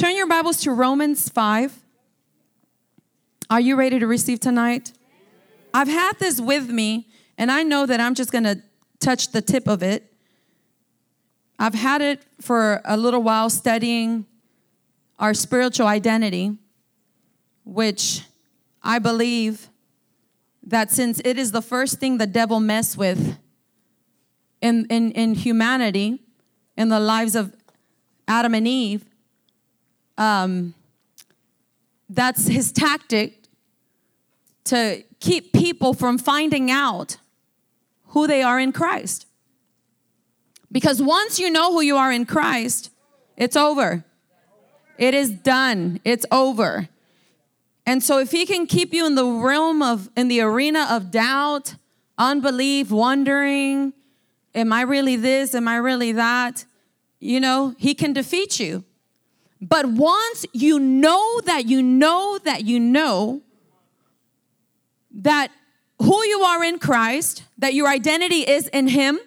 [0.00, 1.78] Turn your Bibles to Romans 5.
[3.50, 4.94] Are you ready to receive tonight?
[5.74, 8.62] I've had this with me, and I know that I'm just going to
[8.98, 10.10] touch the tip of it.
[11.58, 14.24] I've had it for a little while studying
[15.18, 16.56] our spiritual identity,
[17.66, 18.22] which
[18.82, 19.68] I believe
[20.62, 23.36] that since it is the first thing the devil mess with
[24.62, 26.22] in, in, in humanity,
[26.74, 27.54] in the lives of
[28.26, 29.04] Adam and Eve,
[30.20, 30.74] um,
[32.10, 33.38] that's his tactic
[34.64, 37.16] to keep people from finding out
[38.08, 39.26] who they are in Christ.
[40.70, 42.90] Because once you know who you are in Christ,
[43.36, 44.04] it's over.
[44.98, 46.00] It is done.
[46.04, 46.88] It's over.
[47.86, 51.10] And so if he can keep you in the realm of in the arena of
[51.10, 51.76] doubt,
[52.18, 53.94] unbelief, wondering,
[54.54, 55.54] am I really this?
[55.54, 56.66] Am I really that?
[57.20, 58.84] You know, he can defeat you.
[59.60, 63.42] But once you know that you know that you know
[65.12, 65.50] that
[66.00, 69.20] who you are in Christ, that your identity is in him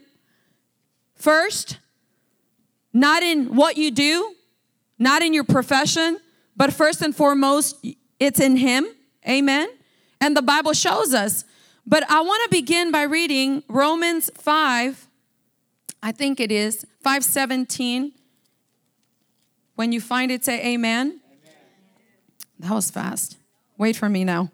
[1.16, 1.78] first,
[2.92, 4.36] not in what you do,
[5.00, 6.20] not in your profession,
[6.56, 7.86] but first and foremost,
[8.20, 8.88] it's in Him.
[9.28, 9.70] Amen.
[10.22, 11.46] And the Bible shows us.
[11.86, 15.08] But I want to begin by reading Romans 5,
[16.02, 18.14] I think it is, 517.
[19.76, 21.08] When you find it, say amen.
[21.08, 21.20] amen.
[22.60, 23.38] That was fast.
[23.78, 24.52] Wait for me now.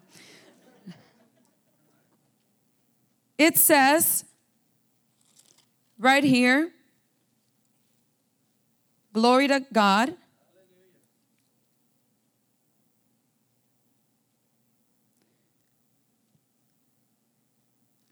[3.36, 4.24] It says
[5.98, 6.70] right here,
[9.12, 10.14] glory to God.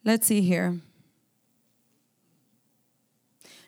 [0.05, 0.81] Let's see here.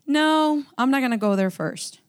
[0.06, 2.00] No, I'm not going to go there first.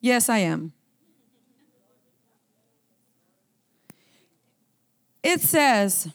[0.00, 0.72] Yes, I am.
[5.22, 6.08] It says,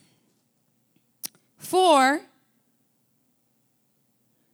[1.57, 2.21] For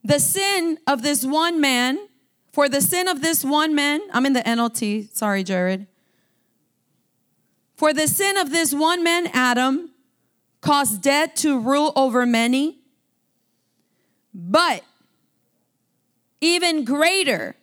[0.04, 1.98] the sin of this one man,
[2.52, 5.88] for the sin of this one man, I'm in the NLT, sorry, Jared.
[7.76, 9.92] For the sin of this one man, Adam,
[10.60, 12.80] caused death to rule over many.
[14.34, 14.84] But
[16.42, 17.56] even greater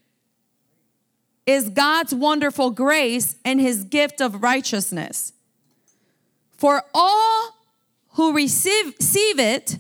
[1.49, 5.33] is God's wonderful grace and his gift of righteousness.
[6.59, 7.55] For all
[8.11, 9.79] who receive, receive it,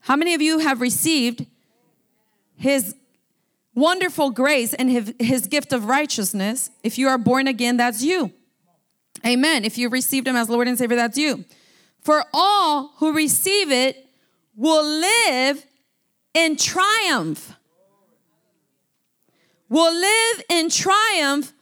[0.00, 1.44] how many of you have received
[2.56, 2.94] his
[3.74, 6.70] wonderful grace and his, his gift of righteousness?
[6.82, 8.32] If you are born again, that's you.
[9.26, 9.66] Amen.
[9.66, 11.44] If you received him as Lord and Savior, that's you.
[12.00, 14.06] For all who receive it
[14.56, 15.66] will live
[16.32, 17.57] in triumph.
[19.68, 21.52] Will live in triumph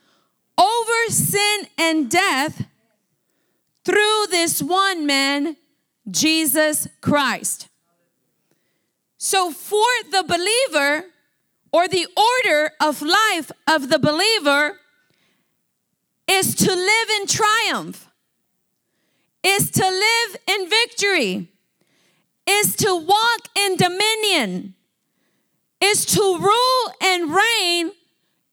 [0.59, 2.67] over sin and death
[3.85, 5.57] through this one man,
[6.11, 7.69] Jesus Christ.
[9.19, 11.07] So, for the believer,
[11.73, 14.79] or the order of life of the believer,
[16.29, 18.09] is to live in triumph,
[19.43, 21.49] is to live in victory,
[22.47, 24.75] is to walk in dominion,
[25.81, 27.93] is to rule and reign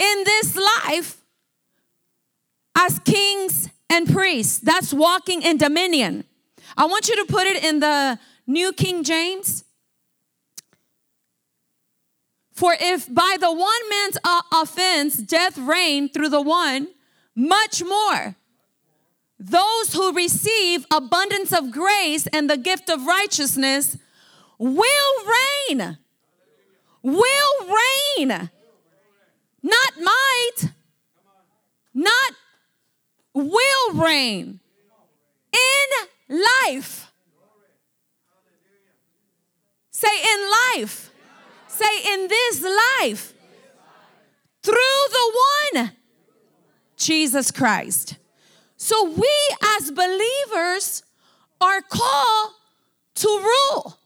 [0.04, 1.22] in this life
[2.76, 4.60] as kings and priests.
[4.60, 6.26] That's walking in dominion.
[6.76, 9.64] I want you to put it in the New King James.
[12.52, 16.88] For if by the one man's uh, offense death reigned through the one,
[17.36, 18.36] much more.
[19.40, 23.98] Those who receive abundance of grace and the gift of righteousness
[24.58, 25.14] will
[25.70, 25.98] reign.
[27.02, 27.68] Will
[28.18, 28.50] reign.
[29.64, 30.72] Not might.
[31.94, 32.34] Not
[33.34, 34.60] will reign
[35.52, 37.12] in life.
[39.92, 41.12] Say in life.
[41.68, 42.62] Say in this
[43.02, 43.34] life.
[44.62, 44.74] Through
[45.10, 45.40] the
[45.74, 45.92] one
[46.98, 48.18] Jesus Christ.
[48.78, 49.34] So we
[49.78, 51.04] as believers
[51.62, 52.52] are called
[53.16, 53.98] to rule,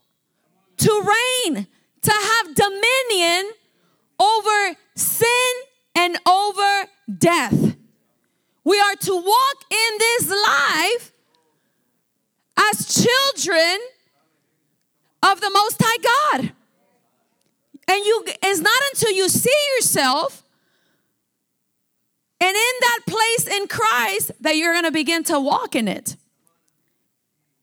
[0.76, 1.66] to reign,
[2.02, 3.52] to have dominion
[4.20, 5.52] over sin
[5.94, 7.76] and over death.
[8.64, 11.12] We are to walk in this life
[12.58, 13.78] as children
[15.22, 16.52] of the Most High God.
[17.90, 20.44] And you it's not until you see yourself
[22.40, 26.16] and in that place in Christ, that you're going to begin to walk in it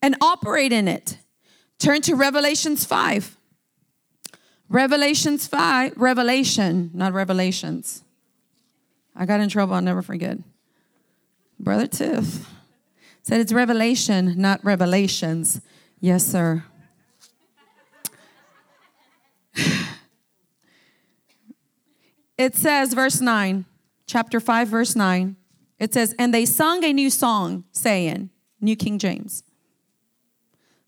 [0.02, 1.18] and operate in it.
[1.80, 3.35] Turn to Revelations 5,
[4.70, 8.04] Revelations 5, Revelation, not Revelations.
[9.16, 10.38] I got in trouble, I'll never forget.
[11.60, 12.50] Brother Tiff
[13.22, 15.62] said it's Revelation, not Revelations.
[16.00, 16.64] Yes, sir.
[22.38, 23.66] it says, verse 9,
[24.06, 25.36] chapter 5, verse 9,
[25.80, 28.30] it says, And they sung a new song, saying,
[28.60, 29.44] New King James,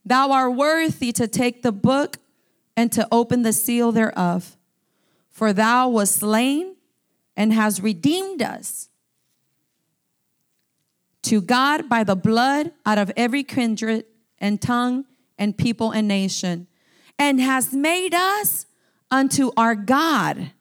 [0.04, 2.16] Thou art worthy to take the book
[2.78, 4.56] and to open the seal thereof.
[5.30, 6.76] For thou wast slain
[7.36, 8.88] and hast redeemed us
[11.22, 14.04] to God by the blood out of every kindred
[14.38, 16.68] and tongue and people and nation,
[17.18, 18.66] and has made us
[19.10, 20.52] unto our God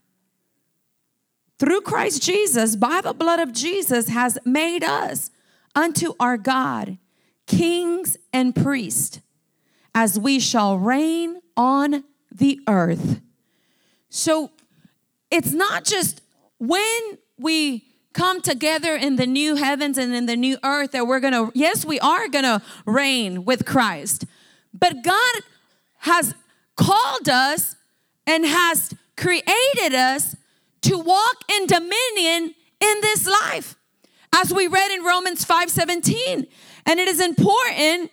[1.60, 5.30] through Christ Jesus, by the blood of Jesus, has made us
[5.76, 6.98] unto our God
[7.46, 9.22] kings and priests,
[10.00, 13.20] as we shall reign on the earth.
[14.10, 14.52] So
[15.32, 16.22] it's not just
[16.60, 17.84] when we
[18.14, 21.84] come together in the new heavens and in the new earth that we're gonna, yes,
[21.84, 24.26] we are gonna reign with Christ.
[24.72, 25.42] But God
[26.02, 26.36] has
[26.76, 27.76] called us
[28.28, 30.36] and has created us
[30.84, 33.76] to walk in dominion in this life.
[34.32, 36.46] As we read in Romans 5:17.
[36.86, 38.12] And it is important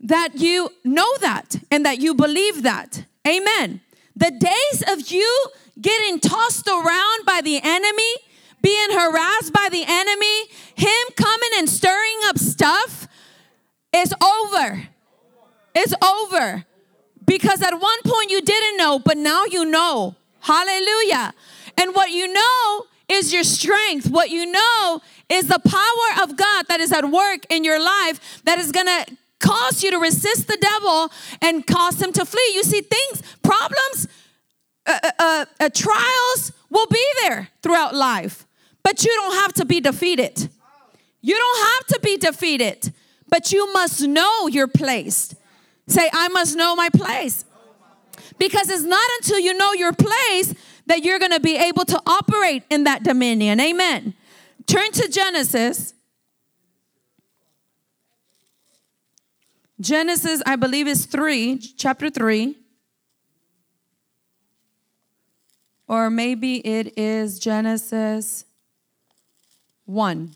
[0.00, 3.04] that you know that and that you believe that.
[3.26, 3.80] Amen.
[4.16, 5.46] The days of you
[5.80, 8.14] getting tossed around by the enemy,
[8.62, 13.08] being harassed by the enemy, him coming and stirring up stuff
[13.94, 14.88] is over.
[15.74, 16.64] It's over.
[17.26, 20.14] Because at one point you didn't know, but now you know.
[20.40, 21.32] Hallelujah.
[21.78, 24.10] And what you know is your strength.
[24.10, 28.42] What you know is the power of God that is at work in your life
[28.44, 31.10] that is going to cause you to resist the devil
[31.42, 32.52] and cause him to flee.
[32.54, 34.08] You see, things, problems,
[34.86, 38.46] uh, uh, uh, uh trials will be there throughout life,
[38.82, 40.48] but you don't have to be defeated.
[41.20, 42.92] You don't have to be defeated,
[43.28, 45.34] but you must know your place.
[45.86, 47.44] Say, I must know my place.
[48.38, 50.54] Because it's not until you know your place
[50.86, 53.60] that you're going to be able to operate in that dominion.
[53.60, 54.14] Amen.
[54.66, 55.93] Turn to Genesis.
[59.84, 62.56] Genesis, I believe, is 3, chapter 3.
[65.86, 68.46] Or maybe it is Genesis
[69.84, 70.34] 1,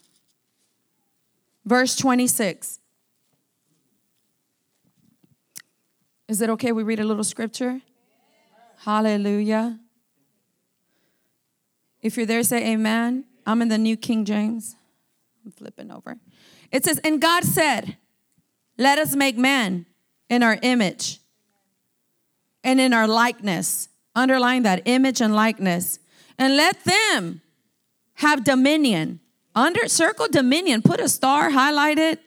[1.65, 2.79] verse 26.
[6.29, 7.81] Is it okay we read a little scripture?
[8.81, 9.81] Hallelujah.
[12.03, 13.25] If you're there, say amen.
[13.47, 14.77] I'm in the New King James.
[15.43, 16.19] I'm flipping over.
[16.71, 17.97] It says, And God said,
[18.79, 19.87] Let us make man
[20.31, 21.19] in our image
[22.63, 23.89] and in our likeness.
[24.15, 25.99] Underline that image and likeness.
[26.39, 27.43] And let them
[28.15, 29.21] have dominion.
[29.55, 32.21] Under circle dominion, put a star, highlight it.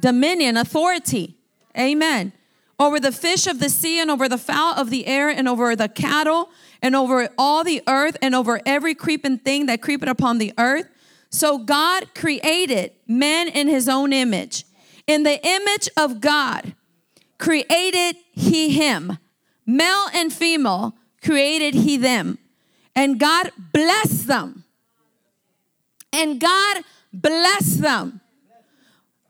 [0.00, 1.36] Dominion, authority.
[1.78, 2.32] Amen.
[2.78, 5.76] Over the fish of the sea and over the fowl of the air and over
[5.76, 6.50] the cattle
[6.82, 10.88] and over all the earth and over every creeping thing that creepeth upon the earth.
[11.30, 14.64] So God created man in his own image.
[15.06, 16.74] In the image of God
[17.38, 19.18] created he him.
[19.66, 22.38] Male and female created he them.
[22.94, 24.64] And God blessed them.
[26.12, 28.20] And God blessed them.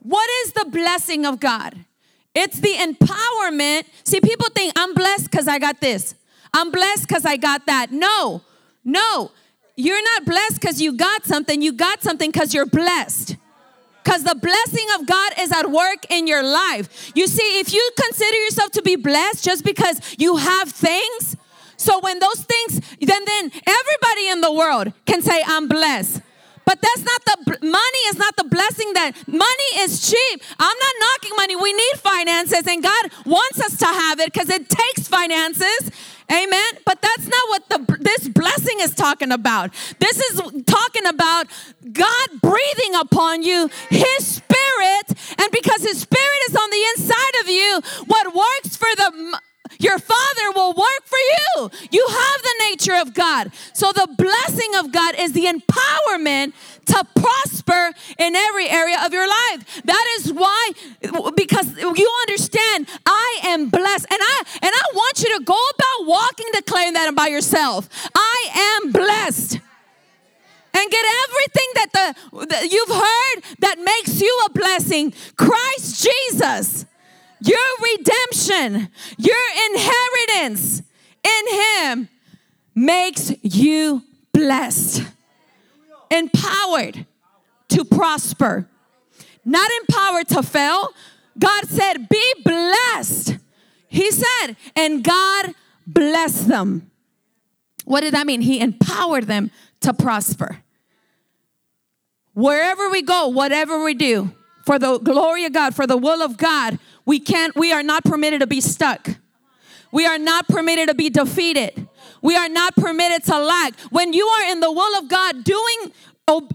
[0.01, 1.85] What is the blessing of God?
[2.35, 3.85] It's the empowerment.
[4.05, 6.15] See, people think I'm blessed because I got this.
[6.53, 7.91] I'm blessed because I got that.
[7.91, 8.43] No,
[8.85, 9.31] no.
[9.77, 11.63] You're not blessed because you got something.
[11.63, 13.37] You got something because you're blessed.
[14.05, 17.11] Because the blessing of God is at work in your life.
[17.15, 21.37] You see, if you consider yourself to be blessed just because you have things,
[21.77, 26.21] so when those things, then then everybody in the world can say, I'm blessed.
[26.67, 30.43] But that's not the money is not the blessing that money is cheap.
[30.59, 31.57] I'm not knocking money.
[31.57, 35.91] We need finances and God wants us to have it because it takes finances.
[36.31, 36.73] Amen.
[36.85, 39.73] But that's not what the this blessing is talking about.
[39.99, 41.47] This is talking about
[41.93, 45.07] God breathing upon you his spirit
[45.39, 49.41] and because his spirit is on the inside of you, what works for the
[49.85, 51.71] your father will work for you.
[51.91, 53.53] You have the nature of God.
[53.75, 56.55] So the blessing of God is the empowerment
[56.87, 59.83] to prosper in every area of your life.
[59.85, 60.71] That is why
[61.37, 66.09] because you understand I am blessed and I and I want you to go about
[66.09, 67.89] walking declaring that by yourself.
[68.15, 69.59] I am blessed
[70.75, 75.13] and get everything that the that you've heard that makes you a blessing.
[75.37, 76.87] Christ Jesus
[77.45, 77.59] Your
[77.97, 79.37] redemption, your
[79.71, 80.83] inheritance
[81.23, 82.09] in Him
[82.75, 85.03] makes you blessed,
[86.11, 87.07] empowered
[87.69, 88.69] to prosper,
[89.45, 90.89] not empowered to fail.
[91.39, 93.37] God said, Be blessed.
[93.89, 95.55] He said, and God
[95.87, 96.91] blessed them.
[97.85, 98.41] What did that mean?
[98.41, 99.51] He empowered them
[99.83, 100.59] to prosper.
[102.33, 104.33] Wherever we go, whatever we do,
[104.65, 108.05] for the glory of God, for the will of God, we can't, we are not
[108.05, 109.09] permitted to be stuck.
[109.93, 111.89] We are not permitted to be defeated.
[112.21, 113.79] We are not permitted to lack.
[113.91, 115.93] When you are in the will of God, doing,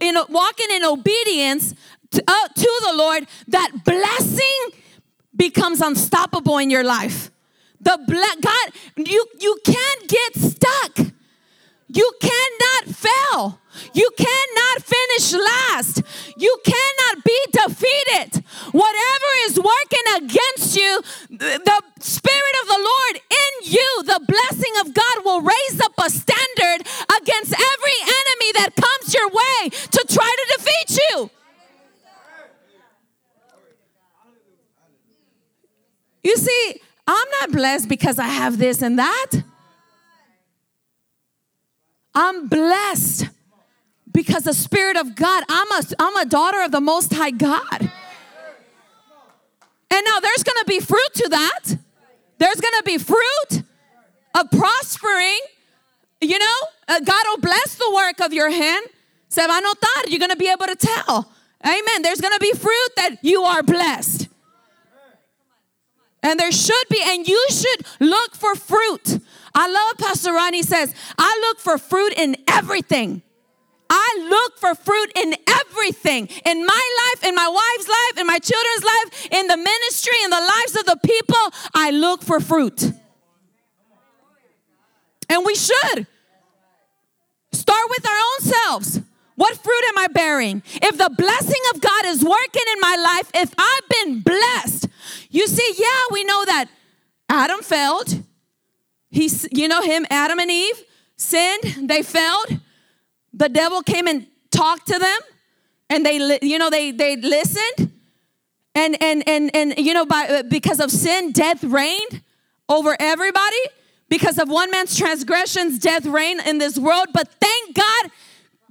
[0.02, 1.74] in, walking in obedience
[2.12, 4.82] to, uh, to the Lord, that blessing
[5.36, 7.32] becomes unstoppable in your life.
[7.82, 11.14] The ble- God, you you can't get stuck.
[11.92, 13.60] You cannot fail.
[13.94, 16.04] You cannot finish last.
[16.38, 18.44] You cannot be defeated.
[18.72, 24.94] Whatever is working against you, the Spirit of the Lord in you, the blessing of
[24.94, 30.36] God will raise up a standard against every enemy that comes your way to try
[30.38, 31.30] to defeat you.
[36.24, 39.32] You see, I'm not blessed because I have this and that.
[42.20, 43.30] I'm blessed
[44.12, 47.80] because the Spirit of God, I'm a, I'm a daughter of the Most High God.
[49.90, 51.78] And now there's gonna be fruit to that.
[52.38, 53.64] There's gonna be fruit
[54.36, 55.40] of prospering.
[56.20, 56.56] You know,
[56.90, 58.86] uh, God will bless the work of your hand.
[59.30, 60.10] Se va a notar.
[60.10, 61.32] You're gonna be able to tell.
[61.66, 62.02] Amen.
[62.02, 64.28] There's gonna be fruit that you are blessed.
[66.22, 69.22] And there should be, and you should look for fruit.
[69.60, 73.22] I love Pastor Ronnie says, I look for fruit in everything.
[73.90, 78.40] I look for fruit in everything in my life, in my wife's life, in my
[78.40, 81.60] children's life, in the ministry, in the lives of the people.
[81.74, 82.90] I look for fruit.
[85.28, 86.08] And we should
[87.52, 89.02] start with our own selves.
[89.36, 90.64] What fruit am I bearing?
[90.76, 94.88] If the blessing of God is working in my life, if I've been blessed,
[95.30, 96.68] you see, yeah, we know that
[97.28, 98.24] Adam failed.
[99.10, 100.84] He's, you know, him, Adam and Eve
[101.18, 102.60] sinned, they failed.
[103.34, 105.20] The devil came and talked to them,
[105.90, 107.92] and they, you know, they they listened,
[108.76, 112.22] and and and and you know, by uh, because of sin, death reigned
[112.68, 113.58] over everybody.
[114.10, 117.10] Because of one man's transgressions, death reigned in this world.
[117.14, 118.12] But thank God,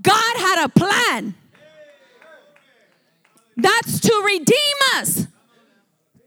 [0.02, 1.35] God had a plan.
[3.57, 4.57] That's to redeem
[4.97, 5.28] us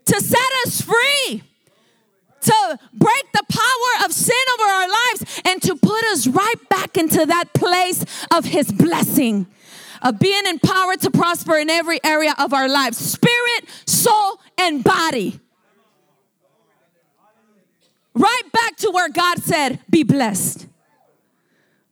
[0.05, 1.43] to set us free,
[2.41, 6.97] to break the power of sin over our lives, and to put us right back
[6.97, 9.47] into that place of His blessing,
[10.01, 15.39] of being empowered to prosper in every area of our lives spirit, soul, and body.
[18.13, 20.67] Right back to where God said, Be blessed.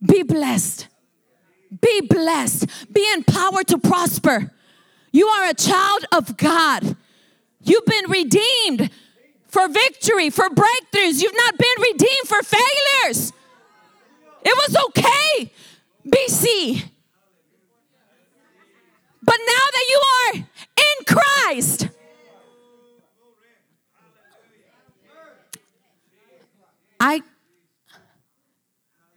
[0.06, 0.88] Be blessed.
[1.82, 2.65] Be blessed.
[2.91, 4.51] Be empowered to prosper.
[5.12, 6.96] You are a child of God.
[7.62, 8.89] You've been redeemed
[9.50, 11.22] for victory, for breakthroughs.
[11.22, 13.34] You've not been redeemed for failures.
[14.44, 15.51] It was okay,
[16.08, 16.89] BC.
[19.22, 21.89] But now that you are in Christ,
[27.00, 27.22] I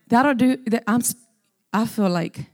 [0.08, 1.02] that'll do that I'm
[1.72, 2.46] I feel like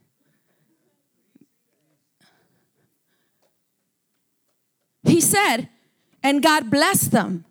[5.03, 5.69] he said
[6.23, 7.45] and God blessed them.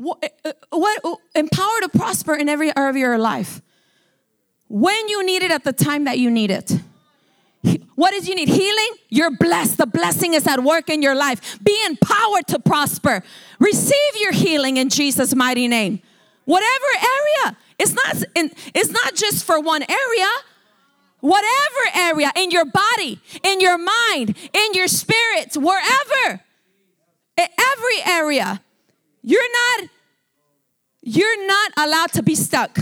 [0.00, 3.60] What, uh, what empower to prosper in every area of your life.
[4.66, 6.72] When you need it at the time that you need it.
[7.96, 8.48] What is you need?
[8.48, 8.96] Healing?
[9.10, 9.76] You're blessed.
[9.76, 11.62] The blessing is at work in your life.
[11.62, 13.22] Be empowered to prosper.
[13.58, 16.00] Receive your healing in Jesus' mighty name.
[16.46, 17.58] Whatever area.
[17.78, 20.28] It's not, in, it's not just for one area.
[21.20, 26.40] Whatever area in your body, in your mind, in your spirits, wherever
[27.36, 28.62] every area.
[29.22, 29.90] You're not
[31.02, 32.78] you're not allowed to be stuck.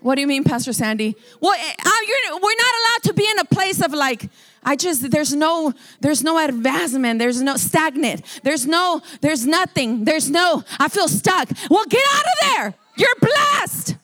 [0.00, 1.14] What do you mean, Pastor Sandy?
[1.40, 1.90] Well, eh, uh,
[2.32, 4.28] we're not allowed to be in a place of like,
[4.64, 10.30] I just there's no there's no advancement, there's no stagnant, there's no there's nothing, there's
[10.30, 11.48] no I feel stuck.
[11.70, 12.74] Well, get out of there.
[12.96, 13.96] You're blessed.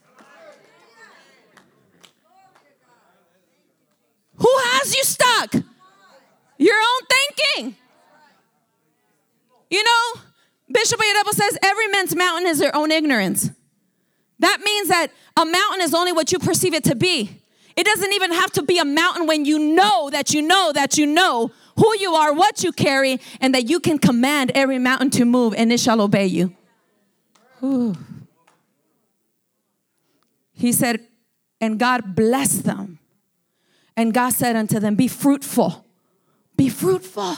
[4.37, 5.55] Who has you stuck?
[6.59, 7.77] your own thinking.
[9.71, 10.21] You know,
[10.71, 13.51] Bishop Oyedepo says every man's mountain is their own ignorance.
[14.39, 17.31] That means that a mountain is only what you perceive it to be.
[17.77, 20.99] It doesn't even have to be a mountain when you know that you know that
[20.99, 25.11] you know who you are, what you carry, and that you can command every mountain
[25.11, 26.55] to move and it shall obey you.
[27.61, 27.97] Whew.
[30.53, 31.07] He said,
[31.61, 32.99] and God blessed them.
[33.97, 35.85] And God said unto them, Be fruitful,
[36.57, 37.37] be fruitful,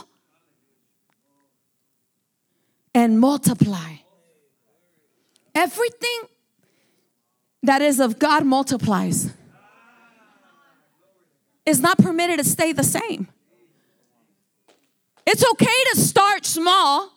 [2.94, 3.96] and multiply.
[5.54, 6.22] Everything
[7.62, 9.32] that is of God multiplies.
[11.66, 13.28] It's not permitted to stay the same.
[15.26, 17.12] It's okay to start small,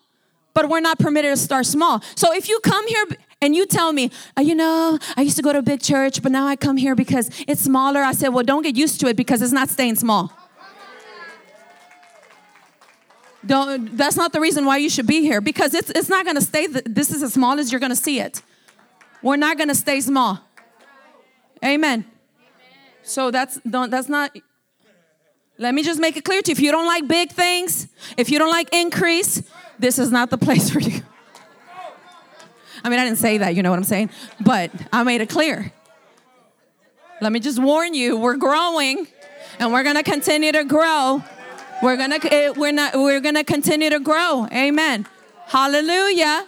[0.54, 2.02] but we're not permitted to start small.
[2.16, 3.06] So if you come here
[3.42, 6.22] and you tell me, oh, you know, I used to go to a big church,
[6.22, 9.08] but now I come here because it's smaller, I said, well, don't get used to
[9.08, 10.32] it because it's not staying small.
[13.46, 16.38] Don't, that's not the reason why you should be here because it's, it's not going
[16.38, 16.68] to stay.
[16.68, 18.42] This is as small as you're going to see it.
[19.22, 20.40] We're not going to stay small.
[21.64, 22.06] Amen.
[23.04, 24.36] So that's don't that's not
[25.58, 26.54] let me just make it clear to you.
[26.54, 29.44] If you don't like big things, if you don't like increase,
[29.78, 31.02] this is not the place for you.
[32.84, 34.10] I mean, I didn't say that, you know what I'm saying?
[34.42, 35.72] But I made it clear.
[37.22, 39.08] Let me just warn you, we're growing
[39.60, 41.24] and we're going to continue to grow.
[41.84, 44.48] We're to eh, we're not we're to continue to grow.
[44.54, 45.06] Amen.
[45.48, 46.48] Hallelujah.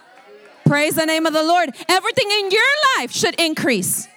[0.64, 1.76] Praise the name of the Lord.
[1.90, 4.08] Everything in your life should increase.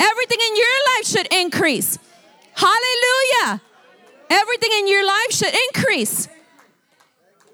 [0.00, 1.98] Everything in your life should increase.
[2.54, 3.60] Hallelujah.
[4.30, 6.28] Everything in your life should increase.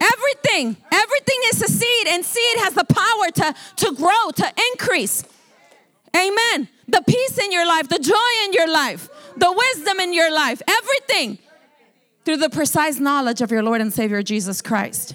[0.01, 0.77] Everything.
[0.93, 3.55] Everything is a seed, and seed has the power to,
[3.87, 5.25] to grow, to increase.
[6.17, 6.69] Amen.
[6.87, 10.63] The peace in your life, the joy in your life, the wisdom in your life,
[10.69, 11.39] everything
[12.25, 15.15] through the precise knowledge of your Lord and Savior Jesus Christ.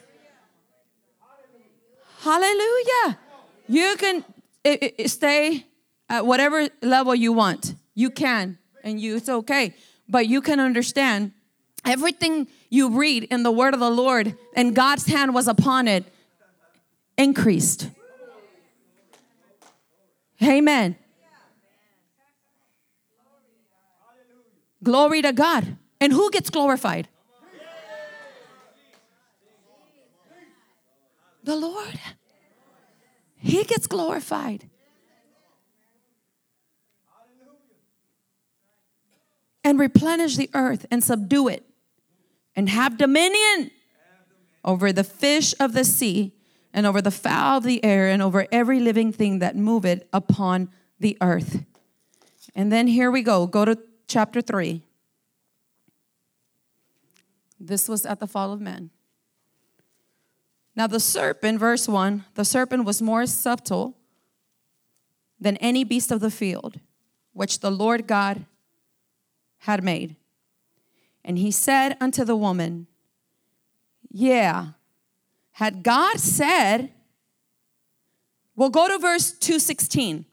[2.20, 3.20] Hallelujah.
[3.68, 4.26] You can
[4.64, 5.66] it, it, stay
[6.10, 7.76] at whatever level you want.
[7.94, 9.76] You can, and you it's okay.
[10.10, 11.34] But you can understand
[11.86, 16.06] everything you read in the word of the Lord and God's hand was upon it
[17.18, 17.90] increased.
[20.42, 20.96] Amen.
[24.84, 25.78] Glory to God.
[26.00, 27.08] And who gets glorified?
[31.44, 32.00] The Lord.
[33.38, 34.70] He gets glorified.
[39.64, 41.64] And replenish the earth and subdue it
[42.56, 43.72] and have dominion
[44.64, 46.34] over the fish of the sea
[46.74, 50.70] and over the fowl of the air and over every living thing that moveth upon
[51.00, 51.64] the earth.
[52.54, 53.48] And then here we go.
[53.48, 53.78] Go to
[54.08, 54.85] chapter 3.
[57.68, 58.92] This was at the fall of man.
[60.76, 63.98] Now, the serpent, verse 1 the serpent was more subtle
[65.40, 66.80] than any beast of the field
[67.34, 68.46] which the Lord God
[69.60, 70.16] had made.
[71.24, 72.88] And he said unto the woman,
[74.10, 74.70] Yeah,
[75.54, 76.92] had God said,
[78.56, 80.26] well, go to verse 216.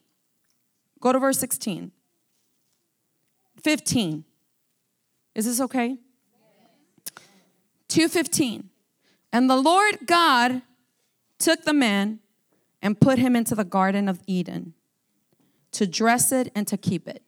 [1.01, 1.91] Go to verse 16.
[3.63, 4.25] 15.
[5.35, 5.99] Is this okay?
[7.93, 8.71] 215.
[9.35, 10.63] And the Lord God
[11.39, 12.21] took the man
[12.81, 14.73] and put him into the Garden of Eden
[15.73, 17.23] to dress it and to keep it.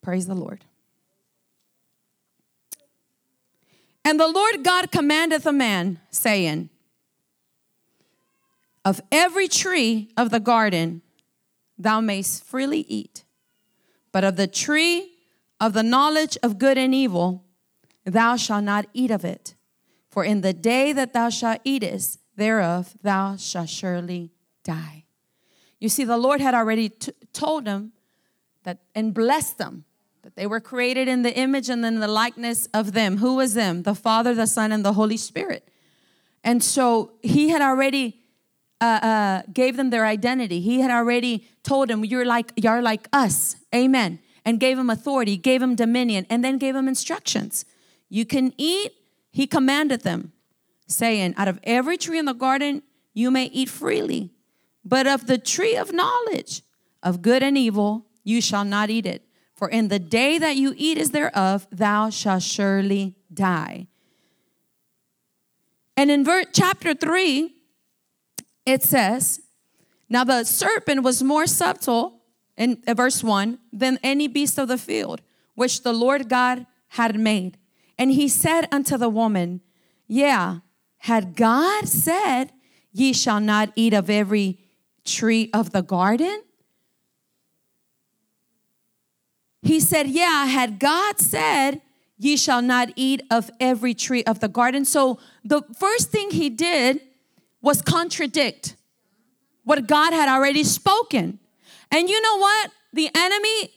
[0.00, 0.64] Praise the Lord.
[4.04, 6.70] And the Lord God commandeth a man, saying,
[8.84, 11.02] Of every tree of the garden
[11.76, 13.24] thou mayst freely eat,
[14.12, 15.17] but of the tree
[15.60, 17.44] of the knowledge of good and evil,
[18.04, 19.54] thou shalt not eat of it.
[20.08, 24.32] For in the day that thou shalt eatest thereof, thou shalt surely
[24.64, 25.04] die.
[25.80, 27.92] You see, the Lord had already t- told them
[28.64, 29.84] that and blessed them
[30.22, 33.18] that they were created in the image and in the likeness of them.
[33.18, 33.82] Who was them?
[33.82, 35.68] The Father, the Son, and the Holy Spirit.
[36.42, 38.20] And so he had already
[38.80, 40.60] uh, uh, gave them their identity.
[40.60, 45.36] He had already told them, "You're like you're like us." Amen and gave him authority,
[45.36, 47.66] gave him dominion, and then gave him instructions.
[48.08, 48.92] You can eat,
[49.30, 50.32] he commanded them,
[50.86, 52.82] saying, Out of every tree in the garden
[53.12, 54.30] you may eat freely,
[54.82, 56.62] but of the tree of knowledge
[57.02, 59.22] of good and evil you shall not eat it.
[59.54, 63.86] For in the day that you eat is thereof, thou shalt surely die.
[65.94, 67.54] And in ver- chapter 3,
[68.64, 69.40] it says,
[70.08, 72.17] Now the serpent was more subtle
[72.58, 75.22] in uh, verse 1 than any beast of the field
[75.54, 77.56] which the Lord God had made.
[77.96, 79.62] And he said unto the woman,
[80.06, 80.58] Yeah,
[80.98, 82.52] had God said,
[82.92, 84.58] Ye shall not eat of every
[85.04, 86.42] tree of the garden?
[89.62, 91.80] He said, Yeah, had God said,
[92.18, 94.84] ye shall not eat of every tree of the garden.
[94.84, 97.00] So the first thing he did
[97.62, 98.76] was contradict
[99.64, 101.38] what God had already spoken.
[101.90, 102.70] And you know what?
[102.92, 103.70] The enemy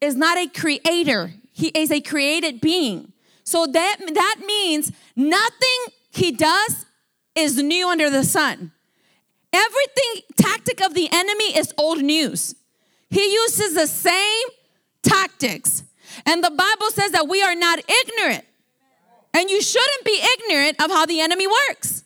[0.00, 3.12] is not a creator, he is a created being.
[3.44, 5.78] So that, that means nothing
[6.10, 6.84] he does
[7.34, 8.72] is new under the sun.
[9.52, 12.54] Everything tactic of the enemy is old news.
[13.10, 14.48] He uses the same
[15.02, 15.82] tactics.
[16.26, 18.44] And the Bible says that we are not ignorant.
[19.32, 22.04] And you shouldn't be ignorant of how the enemy works.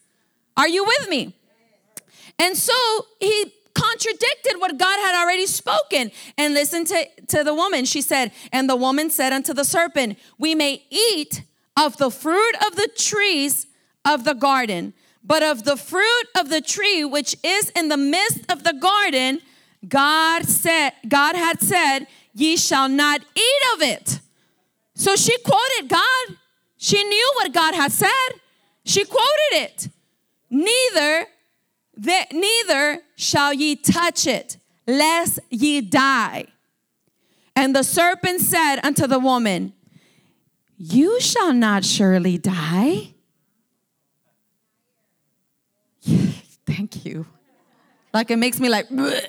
[0.57, 1.35] Are you with me?
[2.39, 2.75] And so
[3.21, 6.11] he contradicted what God had already spoken.
[6.39, 7.85] And listen to, to the woman.
[7.85, 11.43] She said, And the woman said unto the serpent, We may eat
[11.77, 13.67] of the fruit of the trees
[14.05, 14.93] of the garden,
[15.25, 19.41] but of the fruit of the tree which is in the midst of the garden,
[19.89, 24.21] God said, God had said, Ye shall not eat of it.
[24.95, 26.37] So she quoted God.
[26.77, 28.41] She knew what God had said.
[28.85, 29.89] She quoted it.
[30.51, 31.27] Neither
[32.03, 36.47] that neither shall ye touch it, lest ye die.
[37.55, 39.73] And the serpent said unto the woman,
[40.77, 43.15] You shall not surely die.
[46.67, 47.27] Thank you.
[48.13, 49.27] Like it makes me like, Bleh.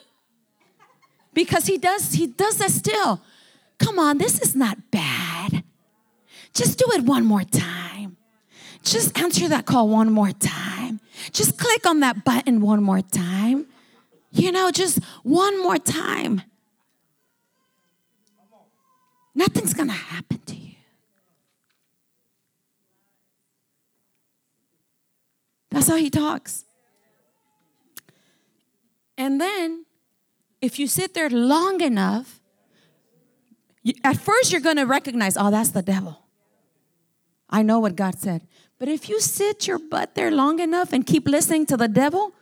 [1.33, 3.21] because he does, he does that still.
[3.77, 5.63] Come on, this is not bad.
[6.53, 8.17] Just do it one more time.
[8.83, 10.99] Just answer that call one more time.
[11.31, 13.67] Just click on that button one more time.
[14.31, 16.41] You know, just one more time.
[19.35, 20.75] Nothing's going to happen to you.
[25.71, 26.65] That's how he talks.
[29.17, 29.85] And then,
[30.61, 32.41] if you sit there long enough,
[33.81, 36.19] you, at first you're going to recognize, oh, that's the devil.
[37.49, 38.41] I know what God said.
[38.79, 42.33] But if you sit your butt there long enough and keep listening to the devil,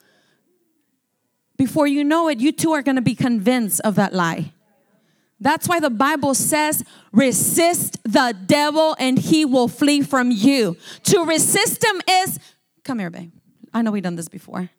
[1.57, 4.53] before you know it, you too are going to be convinced of that lie.
[5.39, 10.77] That's why the Bible says, resist the devil and he will flee from you.
[11.03, 12.39] To resist him is,
[12.83, 13.31] come here, babe.
[13.73, 14.69] I know we've done this before.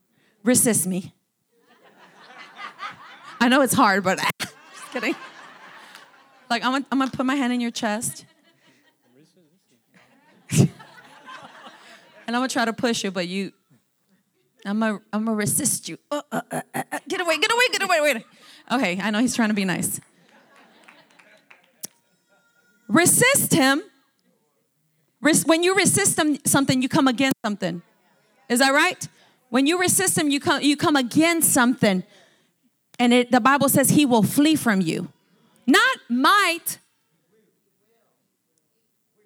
[0.44, 1.12] Resist me.
[3.40, 4.54] I know it's hard, but just
[4.92, 5.16] kidding.
[6.48, 8.24] Like, I'm gonna, I'm gonna put my hand in your chest.
[12.32, 13.52] And I'm gonna try to push you, but you,
[14.64, 15.98] I'm gonna, I'm gonna resist you.
[16.10, 18.24] Uh, uh, uh, uh, uh, get away, get away, get away, wait.
[18.72, 20.00] Okay, I know he's trying to be nice.
[22.88, 23.82] Resist him.
[25.44, 27.82] When you resist him, something, you come against something.
[28.48, 29.06] Is that right?
[29.50, 32.02] When you resist him, you come, you come against something.
[32.98, 35.12] And it, the Bible says he will flee from you.
[35.66, 36.78] Not might.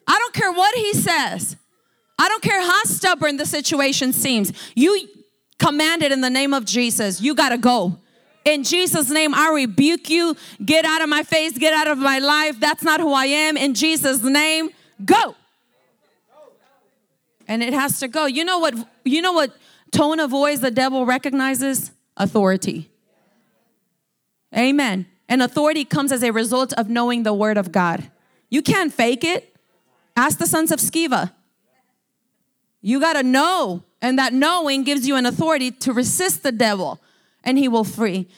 [0.09, 1.57] I don't care what he says.
[2.19, 4.53] I don't care how stubborn the situation seems.
[4.75, 5.09] You
[5.59, 7.21] command it in the name of Jesus.
[7.21, 7.99] You got to go.
[8.45, 10.37] In Jesus' name, I rebuke you.
[10.65, 11.59] Get out of my face.
[11.59, 12.61] Get out of my life.
[12.61, 13.57] That's not who I am.
[13.57, 14.71] In Jesus' name,
[15.05, 15.35] go.
[17.49, 18.27] And it has to go.
[18.27, 18.75] You know what?
[19.05, 19.53] You know what
[19.91, 21.91] tone of voice the devil recognizes?
[22.17, 22.91] Authority.
[24.57, 25.07] Amen.
[25.29, 28.11] And authority comes as a result of knowing the word of God.
[28.49, 29.55] You can't fake it.
[30.17, 31.33] Ask the sons of Sceva.
[32.81, 37.01] You got to know, and that knowing gives you an authority to resist the devil,
[37.43, 38.29] and he will free.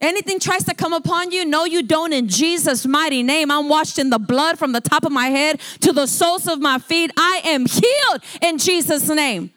[0.00, 3.50] Anything tries to come upon you, no, you don't in Jesus' mighty name.
[3.50, 6.60] I'm washed in the blood from the top of my head to the soles of
[6.60, 7.10] my feet.
[7.16, 9.50] I am healed in Jesus' name.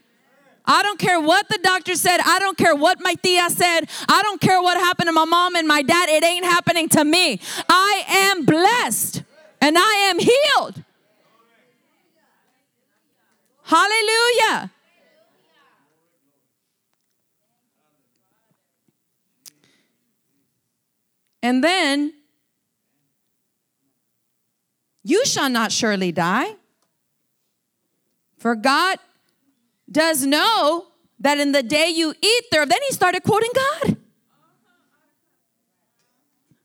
[0.65, 2.19] I don't care what the doctor said.
[2.25, 3.89] I don't care what my tia said.
[4.07, 6.09] I don't care what happened to my mom and my dad.
[6.09, 7.41] It ain't happening to me.
[7.67, 9.23] I am blessed
[9.59, 10.83] and I am healed.
[13.69, 14.71] Hallelujah.
[21.43, 22.13] And then,
[25.03, 26.55] you shall not surely die.
[28.39, 28.97] For God
[29.91, 30.87] does know
[31.19, 33.97] that in the day you eat there, then he started quoting God.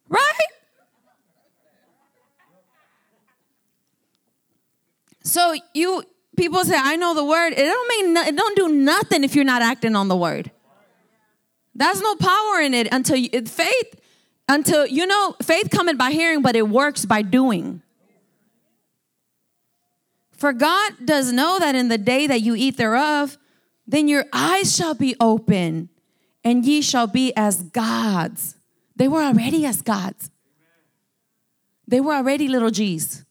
[0.08, 0.48] Right?
[5.22, 6.04] So you
[6.36, 7.52] people say, I know the word.
[7.52, 10.50] It don't mean no, it don't do nothing if you're not acting on the word.
[11.74, 14.00] There's no power in it until you, faith,
[14.48, 17.82] until you know, faith coming by hearing, but it works by doing.
[20.32, 23.38] For God does know that in the day that you eat thereof,
[23.86, 25.88] then your eyes shall be open,
[26.42, 28.56] and ye shall be as gods.
[28.96, 30.30] They were already as gods.
[31.86, 33.24] They were already little G's.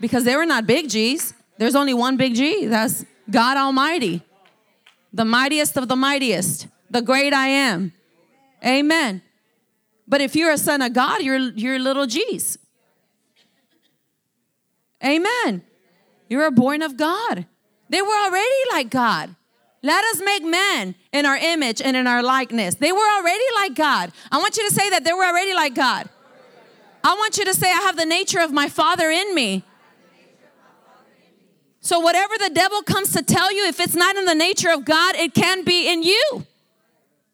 [0.00, 1.34] Because they were not big G's.
[1.58, 2.66] There's only one big G.
[2.66, 4.22] That's God Almighty,
[5.12, 7.92] the mightiest of the mightiest, the great I am.
[8.64, 9.22] Amen.
[10.08, 12.58] But if you're a son of God, you're, you're little G's.
[15.04, 15.62] Amen.
[16.28, 17.46] You're a born of God.
[17.88, 19.34] They were already like God.
[19.82, 22.74] Let us make men in our image and in our likeness.
[22.74, 24.12] They were already like God.
[24.30, 26.08] I want you to say that they were already like God.
[27.02, 29.64] I want you to say, I have the nature of my Father in me.
[31.80, 34.84] So, whatever the devil comes to tell you, if it's not in the nature of
[34.84, 36.46] God, it can be in you.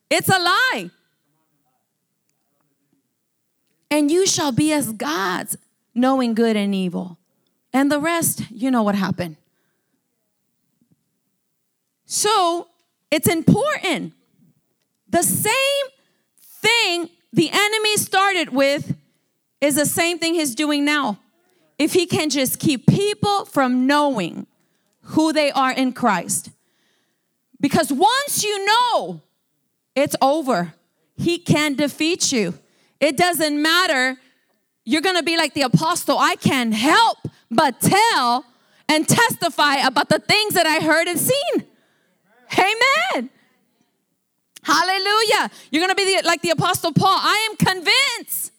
[0.09, 0.91] It's a lie.
[3.91, 5.57] And you shall be as gods,
[5.95, 7.19] knowing good and evil.
[7.73, 9.37] And the rest, you know what happened.
[12.05, 12.69] So,
[13.11, 14.13] it's important.
[15.09, 15.87] The same
[16.41, 18.97] thing the enemy started with
[19.61, 21.19] is the same thing he's doing now
[21.79, 24.47] if he can just keep people from knowing
[25.03, 26.51] who they are in Christ.
[27.61, 29.23] Because once you know,
[29.95, 30.75] it's over.
[31.17, 32.55] He can't defeat you.
[33.01, 34.17] It doesn't matter.
[34.85, 36.19] You're gonna be like the apostle.
[36.19, 37.19] I can't help
[37.51, 38.45] but tell
[38.89, 41.67] and testify about the things that I heard and seen.
[42.53, 43.31] Amen.
[44.63, 45.51] Hallelujah.
[45.71, 47.19] You're gonna be the, like the apostle Paul.
[47.21, 48.53] I am convinced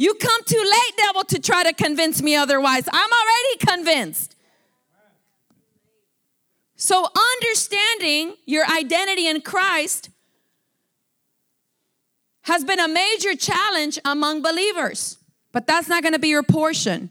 [0.00, 2.88] you come too late, devil, to try to convince me otherwise.
[2.90, 4.34] I'm already convinced.
[6.74, 10.08] So, understanding your identity in Christ
[12.44, 15.18] has been a major challenge among believers,
[15.52, 17.10] but that's not going to be your portion.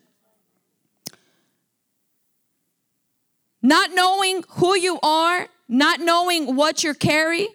[3.62, 7.49] Not knowing who you are, not knowing what you carry,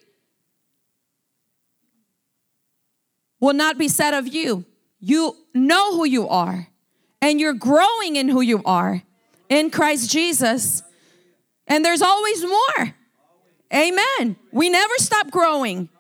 [3.40, 4.64] will not be said of you.
[5.07, 6.69] You know who you are,
[7.21, 9.03] and you're growing in who you are
[9.51, 10.83] in Christ Jesus.
[11.67, 12.95] And there's always more.
[13.75, 14.37] Amen.
[14.51, 15.90] We never stop growing.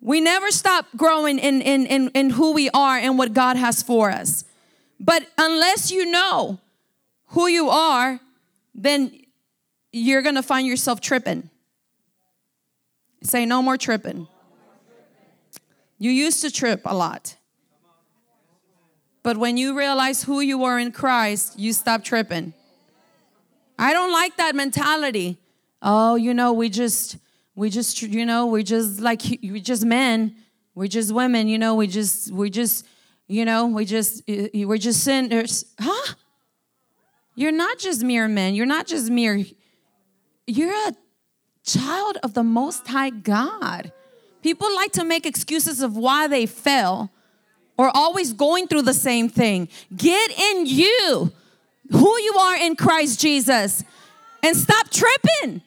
[0.00, 3.82] We never stop growing in, in, in, in who we are and what God has
[3.82, 4.44] for us.
[4.98, 6.58] But unless you know
[7.26, 8.18] who you are,
[8.74, 9.12] then
[9.92, 11.50] you're going to find yourself tripping.
[13.22, 14.26] Say, no more tripping.
[15.98, 17.34] You used to trip a lot.
[19.22, 22.54] But when you realize who you are in Christ, you stop tripping.
[23.78, 25.38] I don't like that mentality.
[25.82, 27.18] Oh, you know, we just,
[27.54, 30.36] we just, you know, we just like, we just men,
[30.74, 32.86] we're just women, you know, we just, we just,
[33.26, 35.64] you know, we just, we're just sinners.
[35.78, 36.14] Huh?
[37.34, 38.54] You're not just mere men.
[38.54, 39.44] You're not just mere,
[40.46, 40.94] you're a
[41.64, 43.92] child of the Most High God.
[44.42, 47.12] People like to make excuses of why they fell
[47.78, 49.68] or always going through the same thing.
[49.96, 51.32] Get in you
[51.90, 53.84] who you are in Christ Jesus
[54.42, 55.62] and stop tripping.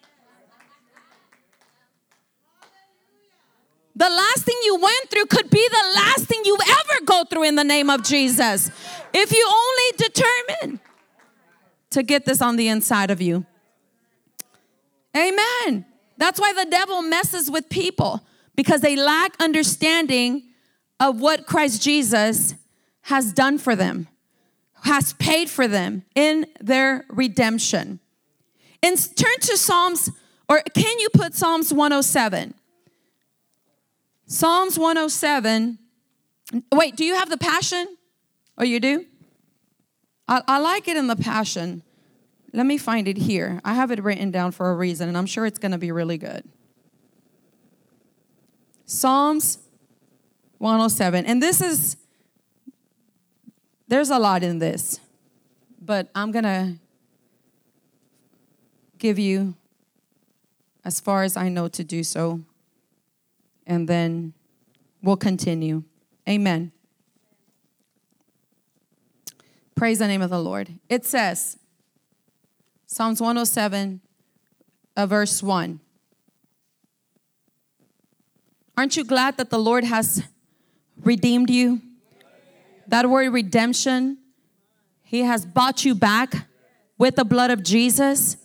[3.96, 7.44] The last thing you went through could be the last thing you ever go through
[7.44, 8.70] in the name of Jesus.
[9.14, 10.80] If you only determine
[11.92, 13.46] to get this on the inside of you.
[15.16, 15.86] Amen.
[16.18, 18.22] That's why the devil messes with people
[18.56, 20.44] because they lack understanding
[21.02, 22.54] of what Christ Jesus
[23.02, 24.08] has done for them,
[24.84, 28.00] has paid for them in their redemption.
[28.84, 30.12] And turn to Psalms,
[30.48, 32.54] or can you put Psalms 107?
[34.28, 35.80] Psalms 107.
[36.72, 37.98] Wait, do you have the passion?
[38.58, 39.06] Oh, you do?
[40.28, 41.82] I, I like it in the passion.
[42.54, 43.60] Let me find it here.
[43.66, 45.92] I have it written down for a reason, and I'm sure it's going to be
[45.92, 46.44] really good.
[48.86, 49.58] Psalms
[50.62, 51.26] 107.
[51.26, 51.98] And this is,
[53.88, 55.00] there's a lot in this,
[55.82, 56.76] but I'm going to
[59.00, 59.56] give you
[60.86, 62.42] as far as I know to do so,
[63.66, 64.34] and then
[65.02, 65.84] we'll continue.
[66.30, 66.72] Amen.
[69.76, 70.70] Praise the name of the Lord.
[70.90, 71.58] It says,
[72.86, 74.02] Psalms 107,
[74.96, 75.80] uh, verse 1.
[78.78, 80.24] Aren't you glad that the Lord has
[81.04, 81.82] redeemed you.
[82.88, 84.18] That word redemption,
[85.04, 86.48] He has bought you back
[86.98, 88.38] with the blood of Jesus.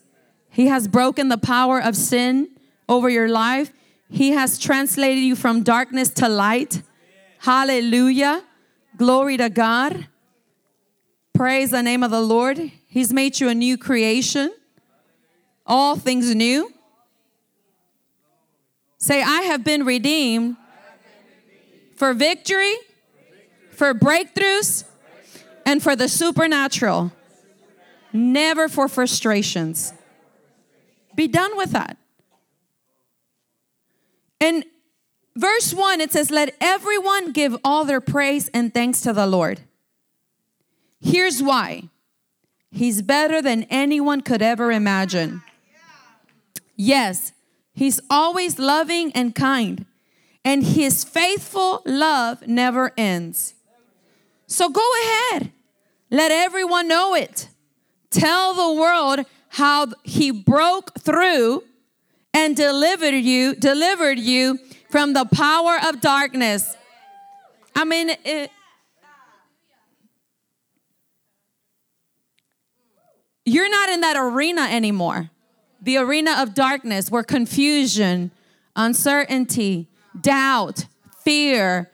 [0.51, 2.49] He has broken the power of sin
[2.89, 3.73] over your life.
[4.09, 6.83] He has translated you from darkness to light.
[7.39, 8.43] Hallelujah.
[8.97, 10.07] Glory to God.
[11.35, 12.71] Praise the name of the Lord.
[12.89, 14.55] He's made you a new creation.
[15.67, 16.73] All things new.
[18.97, 20.57] Say, I have been redeemed
[21.97, 22.75] for victory,
[23.71, 24.85] for breakthroughs,
[25.65, 27.13] and for the supernatural,
[28.13, 29.93] never for frustrations.
[31.15, 31.97] Be done with that.
[34.41, 34.65] And
[35.35, 39.61] verse 1, it says, Let everyone give all their praise and thanks to the Lord.
[41.01, 41.89] Here's why
[42.71, 45.43] He's better than anyone could ever imagine.
[46.77, 47.33] Yes,
[47.73, 49.87] He's always loving and kind,
[50.47, 53.55] and His faithful love never ends.
[54.47, 55.51] So go ahead,
[56.09, 57.49] let everyone know it.
[58.13, 61.65] Tell the world how He broke through
[62.33, 66.77] and delivered you, delivered you from the power of darkness.
[67.75, 68.53] I mean, it,
[73.45, 75.31] you're not in that arena anymore.
[75.83, 78.31] The arena of darkness where confusion,
[78.77, 79.89] uncertainty,
[80.21, 80.87] doubt,
[81.23, 81.91] fear,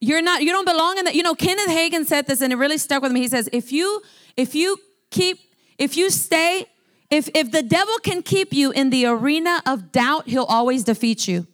[0.00, 1.14] you're not you don't belong in that.
[1.14, 3.20] You know, Kenneth Hagin said this and it really stuck with me.
[3.20, 4.02] He says, if you
[4.36, 4.76] if you
[5.10, 5.38] keep
[5.78, 6.66] if you stay
[7.10, 11.26] if, if the devil can keep you in the arena of doubt, he'll always defeat
[11.26, 11.46] you.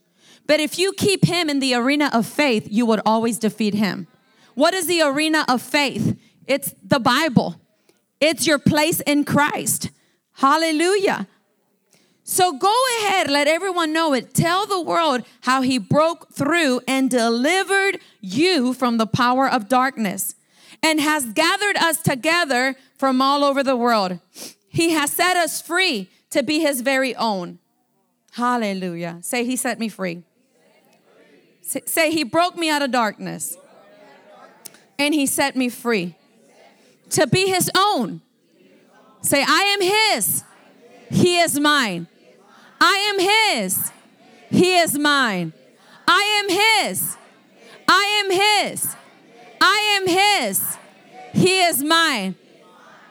[0.47, 4.07] But if you keep him in the arena of faith, you would always defeat him.
[4.55, 6.19] What is the arena of faith?
[6.47, 7.57] It's the Bible,
[8.21, 9.91] it's your place in Christ.
[10.35, 11.27] Hallelujah.
[12.29, 14.35] So go ahead, let everyone know it.
[14.35, 20.35] Tell the world how he broke through and delivered you from the power of darkness
[20.83, 24.19] and has gathered us together from all over the world.
[24.69, 27.61] He has set us free to be his very own.
[28.33, 29.19] Hallelujah.
[29.23, 30.25] Say, He set me free.
[31.63, 33.57] Say, He broke me out of darkness
[34.99, 36.17] and He set me free
[37.11, 38.21] to be His own.
[39.23, 40.43] Say, I am His.
[41.09, 42.09] He is mine.
[42.81, 43.93] I am His.
[44.51, 45.53] He is mine.
[46.07, 47.17] I am His.
[47.89, 48.31] I am
[48.71, 48.97] His.
[49.61, 50.77] I am His.
[51.33, 52.35] He is mine.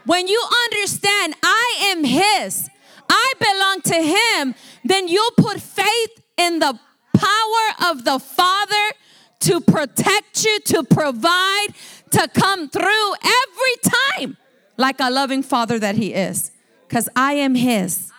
[0.06, 2.70] When you understand I am His,
[3.10, 6.80] I belong to Him, then you'll put faith in the
[7.16, 8.96] power of the Father
[9.42, 11.68] to protect you, to provide,
[12.12, 14.38] to come through every time,
[14.78, 16.52] like a loving Father that He is.
[16.88, 18.12] Because I am His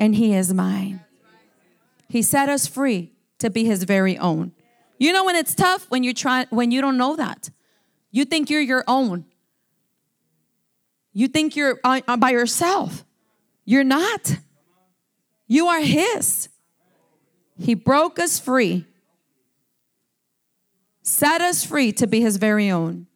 [0.00, 1.04] and He is mine.
[2.08, 4.52] He set us free to be His very own.
[4.98, 7.50] You know when it's tough when you try when you don't know that.
[8.10, 9.26] You think you're your own.
[11.12, 13.04] You think you're uh, uh, by yourself.
[13.64, 14.38] You're not.
[15.46, 16.48] You are His.
[17.58, 18.86] He broke us free,
[21.02, 23.06] set us free to be His very own.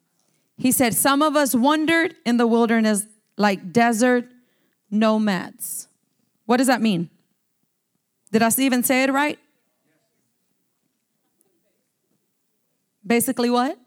[0.57, 4.27] He said, Some of us wandered in the wilderness like desert
[4.91, 5.89] nomads.
[6.47, 7.11] What does that mean?
[8.33, 9.39] Did I even say it right?
[13.07, 13.79] Basically, what?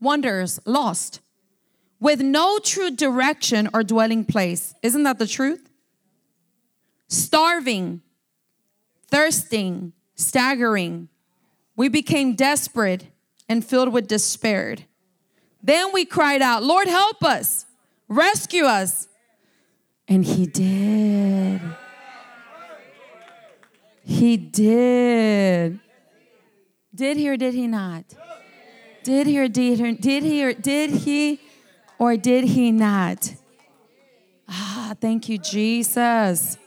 [0.00, 1.20] Wanderers, lost
[2.00, 4.74] with no true direction or dwelling place.
[4.82, 5.70] Isn't that the truth?
[7.08, 8.00] Starving,
[9.08, 11.08] thirsting, staggering.
[11.76, 13.06] We became desperate
[13.48, 14.76] and filled with despair.
[15.62, 17.66] Then we cried out, Lord, help us,
[18.08, 19.08] rescue us.
[20.10, 21.60] And He did.
[24.04, 25.78] He did.
[26.92, 28.04] Did he or did he not?
[29.04, 29.92] Did he or did he?
[29.94, 31.40] Did he or did he?
[31.98, 33.34] Or did he not?
[34.48, 36.58] Ah, thank you, Jesus.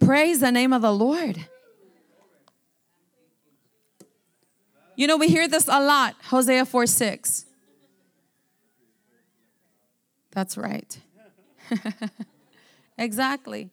[0.00, 1.46] Praise the name of the Lord.
[5.00, 7.46] You know, we hear this a lot Hosea 4 6.
[10.30, 11.00] That's right.
[12.98, 13.70] exactly.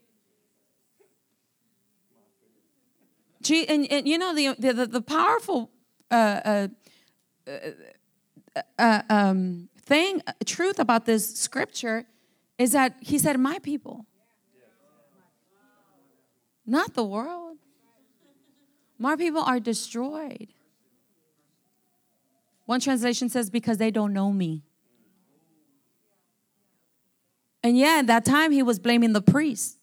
[3.51, 5.69] and, and you know the the, the powerful
[6.09, 6.67] uh, uh,
[7.45, 12.05] uh, uh, um, thing, uh, truth about this scripture
[12.57, 14.05] is that he said, "My people,
[16.65, 17.57] not the world.
[18.97, 20.53] My people are destroyed."
[22.67, 24.61] One translation says, "Because they don't know me."
[27.63, 29.77] And yeah, at that time he was blaming the priests.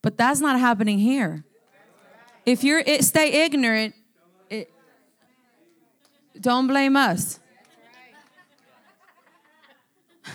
[0.00, 1.44] But that's not happening here.
[2.46, 3.94] If it, stay ignorant,
[4.48, 4.72] it,
[6.40, 7.40] don't blame us.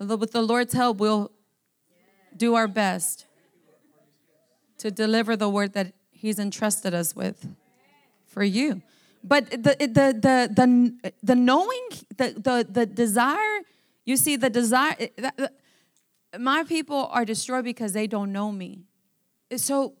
[0.00, 1.30] With the Lord's help, we'll
[2.36, 3.26] do our best
[4.84, 7.48] to deliver the word that He's entrusted us with
[8.26, 8.82] for you.
[9.22, 13.60] But the the the the, the knowing the, the the desire
[14.04, 15.08] you see, the desire,
[16.38, 18.84] my people are destroyed because they don't know me.
[19.56, 19.94] So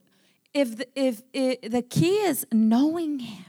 [0.52, 3.44] if the, if, if the key is knowing him.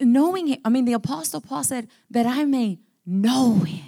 [0.00, 0.58] Knowing him.
[0.64, 3.84] I mean the apostle Paul said that I may know him.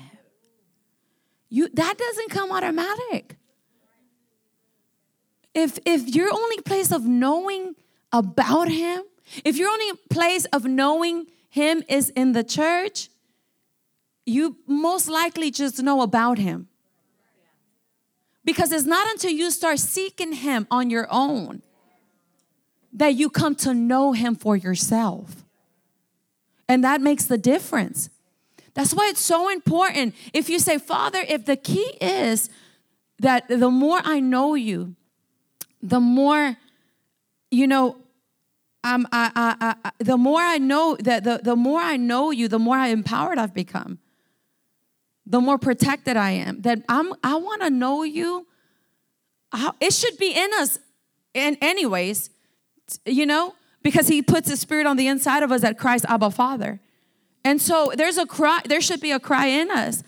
[1.49, 3.38] You that doesn't come automatic.
[5.59, 7.75] If if your only place of knowing
[8.13, 9.03] about him,
[9.45, 13.09] if your only place of knowing him is in the church,
[14.25, 16.69] you most likely just know about him.
[18.45, 21.63] Because it's not until you start seeking him on your own
[22.93, 25.45] that you come to know him for yourself.
[26.69, 28.11] And that makes the difference.
[28.75, 30.15] That's why it's so important.
[30.33, 32.49] If you say, Father, if the key is
[33.19, 34.95] that the more I know you,
[35.83, 36.57] the more,
[37.51, 37.97] you know,
[38.85, 42.49] um, I, I, I, the more I know that the, the more I know you,
[42.49, 43.99] the more empowered I've become.
[45.27, 46.63] The more protected I am.
[46.63, 48.47] That I'm I want to know you.
[49.81, 50.79] it should be in us
[51.35, 52.31] in anyways,
[53.05, 56.31] you know, because he puts his spirit on the inside of us that Christ Abba
[56.31, 56.81] Father.
[57.45, 60.03] And so there's a cry, there should be a cry in us,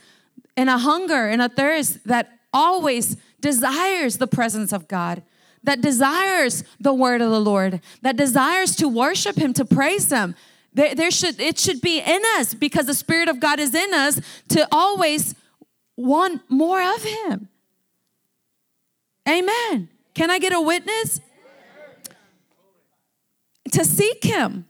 [0.56, 5.22] and a hunger and a thirst that always desires the presence of God
[5.62, 10.34] that desires the word of the Lord, that desires to worship Him, to praise Him.
[10.72, 13.92] There, there should it should be in us because the Spirit of God is in
[13.92, 15.34] us to always
[15.96, 17.48] want more of Him.
[19.28, 19.88] Amen.
[20.14, 21.20] Can I get a witness?
[23.72, 24.66] To seek Him,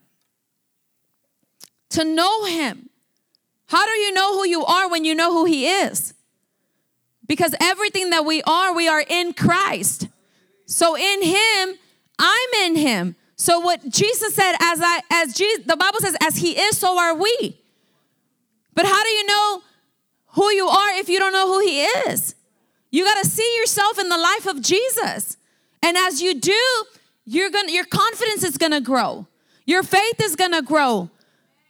[1.91, 2.91] to know Him.
[3.67, 6.13] How do you know who you are when you know who He is?
[7.27, 10.09] Because everything that we are, we are in Christ.
[10.71, 11.79] So in him,
[12.19, 13.17] I'm in him.
[13.35, 16.97] So what Jesus said, as I as Jesus, the Bible says, as he is, so
[16.97, 17.59] are we.
[18.75, 19.63] But how do you know
[20.29, 22.37] who you are if you don't know who he is?
[22.93, 25.37] You got to see yourself in the life of Jesus.
[25.83, 26.85] And as you do,
[27.25, 29.27] you're gonna your confidence is gonna grow.
[29.67, 31.11] Your faith is gonna grow.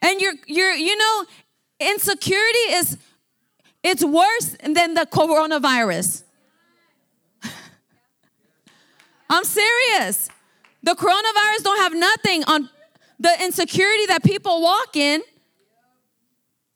[0.02, 1.24] And you're you're, you know,
[1.80, 2.98] insecurity is
[3.82, 6.24] it's worse than the coronavirus.
[9.30, 10.28] I'm serious.
[10.82, 12.68] The coronavirus don't have nothing on
[13.20, 15.22] the insecurity that people walk in.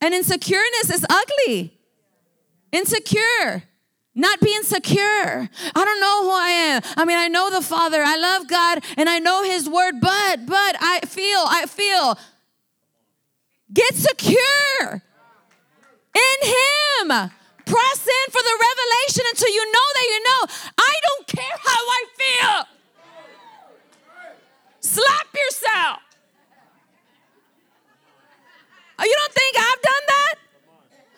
[0.00, 1.76] And insecureness is ugly.
[2.70, 3.64] Insecure.
[4.14, 5.48] Not being secure.
[5.74, 6.82] I don't know who I am.
[6.96, 8.00] I mean, I know the Father.
[8.00, 12.16] I love God and I know His word, but, but I feel, I feel.
[13.72, 15.02] Get secure
[16.14, 17.30] in Him.
[17.66, 20.40] Press in for the revelation until you know that you know.
[20.78, 22.68] I don't care how I feel.
[24.80, 26.00] Slap yourself.
[28.98, 30.34] Oh, you don't think I've done that?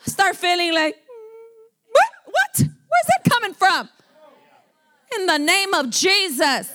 [0.07, 2.11] Start feeling like, mm, what?
[2.26, 2.59] What?
[2.59, 3.88] Where's that coming from?
[5.18, 6.70] In the name of Jesus.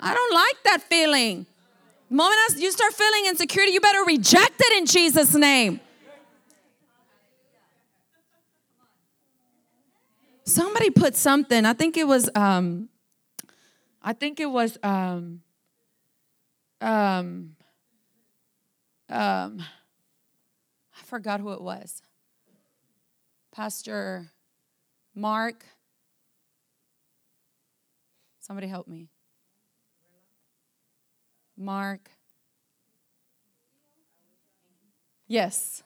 [0.00, 1.46] I don't like that feeling.
[2.08, 5.80] The moment you start feeling insecurity, you better reject it in Jesus' name.
[10.46, 12.88] Somebody put something, I think it was um
[14.02, 15.42] I think it was um
[16.80, 17.56] um
[19.08, 19.62] um
[20.98, 22.02] I forgot who it was.
[23.52, 24.30] Pastor
[25.14, 25.64] Mark
[28.46, 29.08] Somebody help me.
[31.56, 32.10] Mark.
[35.26, 35.82] Yes.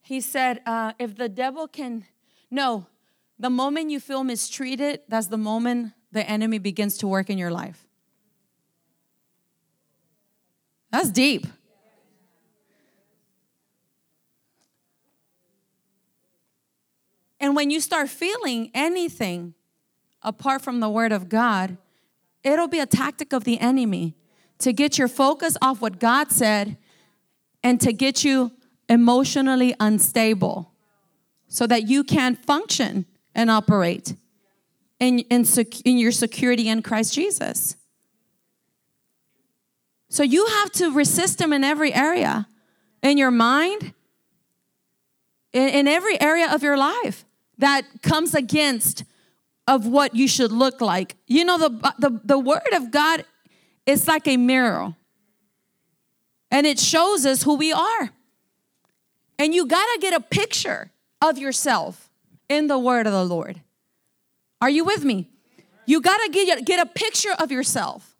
[0.00, 2.06] He said, uh, if the devil can,
[2.50, 2.86] no,
[3.38, 7.50] the moment you feel mistreated, that's the moment the enemy begins to work in your
[7.50, 7.86] life.
[10.90, 11.46] That's deep.
[17.40, 19.54] And when you start feeling anything
[20.22, 21.76] apart from the word of God,
[22.42, 24.16] it'll be a tactic of the enemy
[24.60, 26.78] to get your focus off what God said
[27.62, 28.52] and to get you
[28.88, 30.72] emotionally unstable
[31.48, 33.04] so that you can't function
[33.34, 34.14] and operate
[35.00, 37.76] in, in, sec- in your security in Christ Jesus.
[40.08, 42.46] So you have to resist him in every area,
[43.02, 43.92] in your mind,
[45.52, 47.24] in, in every area of your life
[47.58, 49.04] that comes against
[49.66, 51.16] of what you should look like.
[51.26, 53.24] You know, the, the, the word of God
[53.86, 54.94] is like a mirror.
[56.50, 58.10] And it shows us who we are.
[59.38, 62.10] And you gotta get a picture of yourself
[62.48, 63.60] in the word of the Lord.
[64.60, 65.28] Are you with me?
[65.86, 68.14] You got to get, get a picture of yourself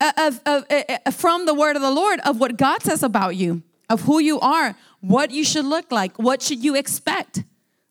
[0.00, 2.82] uh, of, of, of, uh, uh, from the word of the Lord of what God
[2.82, 3.62] says about you.
[3.88, 7.44] of who you are, what you should look like, what should you expect,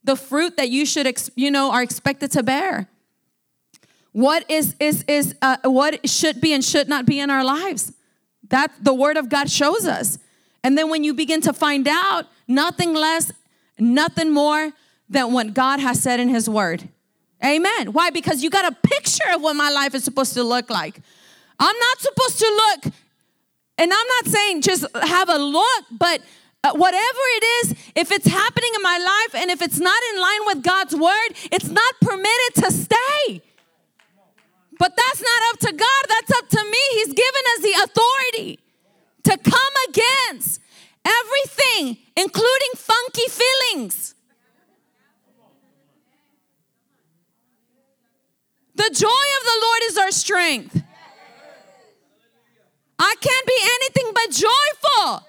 [0.04, 2.88] the fruit that you should, you know, are expected to bear.
[4.12, 7.94] What is is is uh, what should be and should not be in our lives?
[8.50, 10.18] That the Word of God shows us.
[10.64, 13.32] And then when you begin to find out, nothing less,
[13.80, 14.72] nothing more
[15.10, 16.90] than what God has said in His Word.
[17.44, 17.94] Amen.
[17.94, 18.10] Why?
[18.10, 21.00] Because you got a picture of what my life is supposed to look like.
[21.60, 22.94] I'm not supposed to look,
[23.78, 26.22] and I'm not saying just have a look, but
[26.64, 30.22] uh, whatever it is, if it's happening in my life and if it's not in
[30.22, 33.42] line with God's word, it's not permitted to stay.
[34.80, 36.78] But that's not up to God, that's up to me.
[36.92, 38.60] He's given us the authority
[39.24, 40.62] to come against
[41.08, 44.16] everything, including funky feelings.
[48.76, 50.84] The joy of the Lord is our strength.
[53.00, 55.28] I can't be anything but joyful.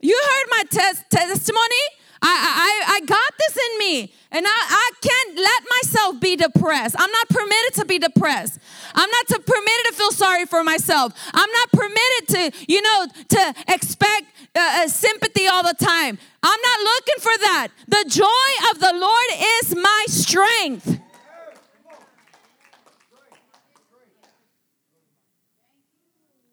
[0.00, 1.82] You heard my tes- testimony.
[2.24, 6.94] I, I, I got this in me, and I, I can't let myself be depressed.
[6.98, 8.60] I'm not permitted to be depressed.
[8.94, 11.12] I'm not to, permitted to feel sorry for myself.
[11.32, 14.24] I'm not permitted to, you know, to expect
[14.54, 16.18] uh, uh, sympathy all the time.
[16.42, 17.68] I'm not looking for that.
[17.88, 19.24] The joy of the Lord
[19.62, 21.00] is my strength.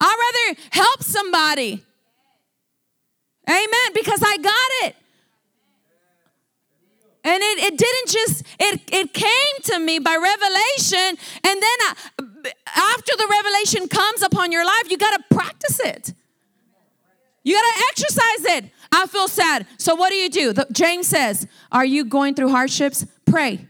[0.02, 1.84] I'd rather help somebody.
[3.50, 3.94] Amen.
[3.94, 4.96] Because I got it.
[7.22, 11.18] And it, it didn't just, it, it came to me by revelation.
[11.44, 11.96] And then I,
[12.76, 16.14] after the revelation comes upon your life, you got to practice it.
[17.44, 18.72] You got to exercise it.
[18.92, 19.66] I feel sad.
[19.78, 20.54] So what do you do?
[20.54, 23.06] The, James says, Are you going through hardships?
[23.26, 23.66] Pray.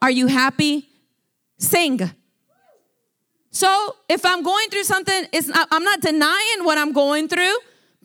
[0.00, 0.88] Are you happy?
[1.58, 2.10] Sing.
[3.50, 7.54] So if I'm going through something, it's not, I'm not denying what I'm going through,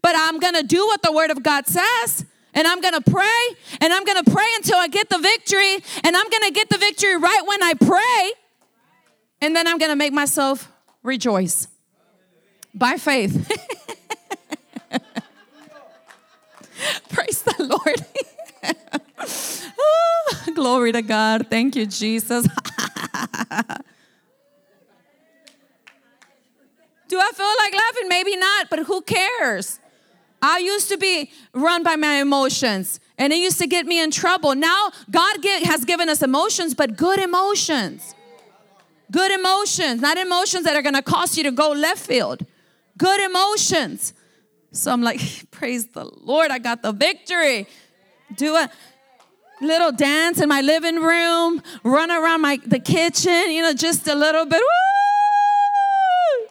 [0.02, 2.26] but I'm gonna do what the Word of God says.
[2.54, 3.42] And I'm gonna pray,
[3.80, 7.16] and I'm gonna pray until I get the victory, and I'm gonna get the victory
[7.16, 8.32] right when I pray,
[9.42, 10.72] and then I'm gonna make myself
[11.04, 11.68] rejoice
[12.74, 13.50] by faith.
[17.10, 18.06] Praise the Lord.
[19.80, 21.48] oh, glory to God.
[21.50, 22.46] Thank you, Jesus.
[27.08, 28.10] Do I feel like laughing?
[28.10, 29.80] Maybe not, but who cares?
[30.42, 34.12] I used to be run by my emotions and it used to get me in
[34.12, 34.54] trouble.
[34.56, 38.14] Now, God has given us emotions, but good emotions.
[39.12, 42.46] Good emotions, not emotions that are gonna cause you to go left field.
[42.98, 44.14] Good emotions.
[44.72, 47.68] So I'm like, praise the Lord, I got the victory.
[48.36, 48.70] Do a
[49.62, 54.16] little dance in my living room, run around my the kitchen, you know, just a
[54.16, 54.62] little bit.
[54.62, 56.48] Woo!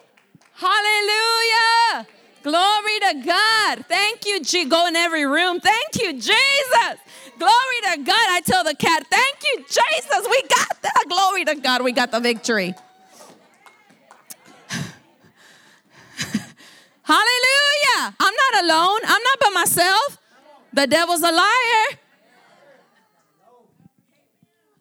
[0.53, 2.07] Hallelujah.
[2.43, 3.85] Glory to God.
[3.87, 4.65] Thank you, G.
[4.65, 5.59] Go in every room.
[5.59, 6.97] Thank you, Jesus.
[7.37, 8.27] Glory to God.
[8.29, 10.27] I tell the cat, thank you, Jesus.
[10.29, 11.05] We got that.
[11.07, 11.83] Glory to God.
[11.83, 12.73] We got the victory.
[17.03, 18.15] Hallelujah.
[18.19, 18.99] I'm not alone.
[19.03, 20.17] I'm not by myself.
[20.73, 21.97] The devil's a liar.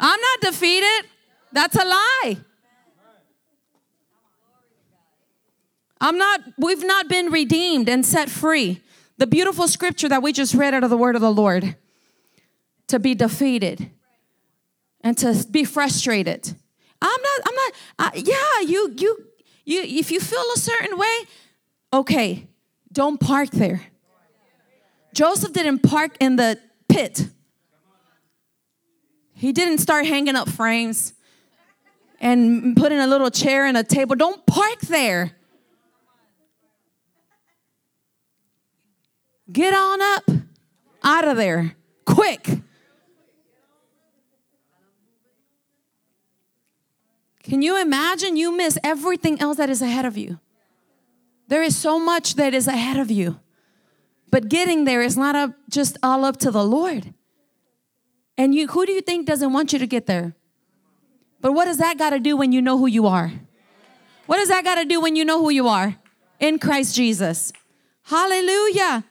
[0.00, 1.09] I'm not defeated.
[1.52, 2.38] That's a lie.
[6.00, 8.82] I'm not, we've not been redeemed and set free.
[9.18, 11.76] The beautiful scripture that we just read out of the word of the Lord
[12.89, 13.91] to be defeated
[15.01, 16.55] and to be frustrated.
[17.01, 19.26] I'm not, I'm not, uh, yeah, you, you,
[19.64, 21.14] you, if you feel a certain way,
[21.93, 22.49] okay,
[22.93, 23.82] don't park there.
[25.14, 26.59] Joseph didn't park in the
[26.89, 27.28] pit.
[29.34, 31.12] He didn't start hanging up frames
[32.20, 34.16] and putting a little chair and a table.
[34.16, 35.32] Don't park there.
[39.53, 40.30] Get on up
[41.05, 42.55] out of there quick.
[47.49, 50.40] Can you imagine you miss everything else that is ahead of you?
[51.47, 53.38] There is so much that is ahead of you.
[54.32, 57.14] But getting there is not up, just all up to the Lord.
[58.36, 60.34] And you who do you think doesn't want you to get there?
[61.40, 63.32] But what does that got to do when you know who you are?
[64.26, 65.94] What does that got to do when you know who you are?
[66.40, 67.53] In Christ Jesus.
[68.03, 69.05] Hallelujah.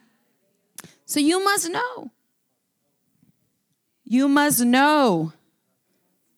[1.05, 2.11] So you must know.
[4.03, 5.31] You must know.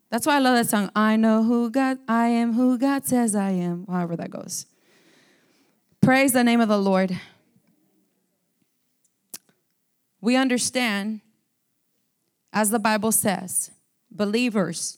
[0.10, 0.90] That's why I love that song.
[0.96, 4.66] I know who God, I am who God says I am, however that goes.
[6.02, 7.20] Praise the name of the Lord.
[10.22, 11.22] We understand,
[12.54, 13.72] as the Bible says,
[14.10, 14.98] believers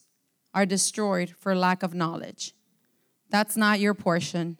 [0.53, 2.53] are destroyed for lack of knowledge.
[3.29, 4.57] That's not your portion.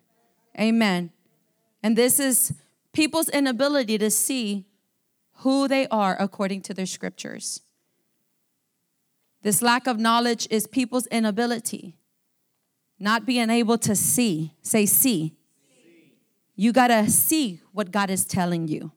[0.60, 1.12] Amen.
[1.82, 2.54] And this is
[2.92, 4.66] people's inability to see
[5.38, 7.62] who they are according to their scriptures.
[9.42, 11.96] This lack of knowledge is people's inability,
[13.00, 14.54] not being able to see.
[14.62, 15.34] Say, see.
[16.56, 18.92] You got to see what God is telling you.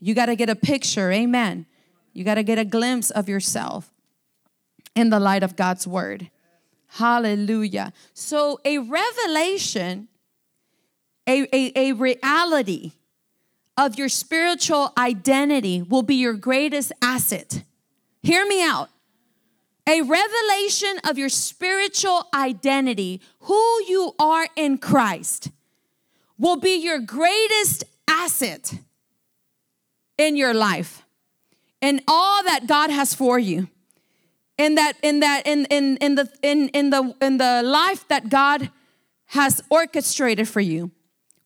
[0.00, 1.66] You got to get a picture, amen.
[2.14, 3.92] You got to get a glimpse of yourself
[4.94, 6.30] in the light of God's word.
[6.86, 7.92] Hallelujah.
[8.14, 10.08] So, a revelation,
[11.26, 12.92] a, a, a reality
[13.76, 17.62] of your spiritual identity will be your greatest asset.
[18.22, 18.90] Hear me out.
[19.86, 25.50] A revelation of your spiritual identity, who you are in Christ,
[26.38, 28.74] will be your greatest asset
[30.16, 31.04] in your life
[31.82, 33.68] and all that God has for you.
[34.56, 38.28] In that, in that, in, in, in the in, in the in the life that
[38.28, 38.70] God
[39.26, 40.92] has orchestrated for you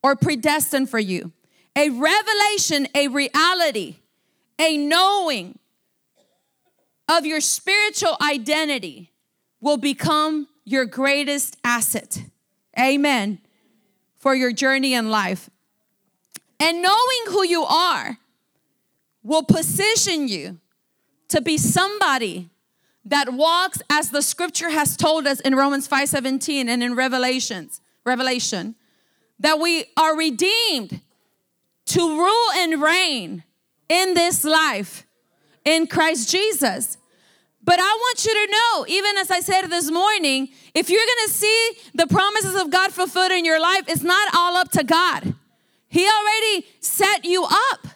[0.02, 1.32] or predestined for you.
[1.74, 3.96] A revelation, a reality,
[4.60, 5.58] a knowing
[7.08, 9.12] of your spiritual identity
[9.60, 12.22] will become your greatest asset.
[12.78, 13.40] Amen.
[14.16, 15.48] For your journey in life.
[16.60, 18.18] And knowing who you are
[19.22, 20.58] will position you
[21.28, 22.50] to be somebody
[23.04, 28.74] that walks as the scripture has told us in Romans 5:17 and in Revelations, Revelation,
[29.38, 31.00] that we are redeemed
[31.86, 33.44] to rule and reign
[33.88, 35.06] in this life
[35.64, 36.97] in Christ Jesus.
[37.68, 41.28] But I want you to know, even as I said this morning, if you're gonna
[41.28, 45.34] see the promises of God fulfilled in your life, it's not all up to God.
[45.90, 47.86] He already set you up.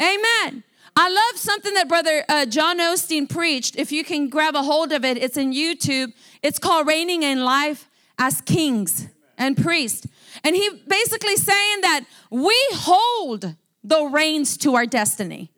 [0.00, 0.62] Amen.
[0.94, 3.74] I love something that Brother uh, John Osteen preached.
[3.74, 6.12] If you can grab a hold of it, it's in YouTube.
[6.40, 10.06] It's called Reigning in Life as Kings and Priests.
[10.44, 15.50] And he basically saying that we hold the reins to our destiny.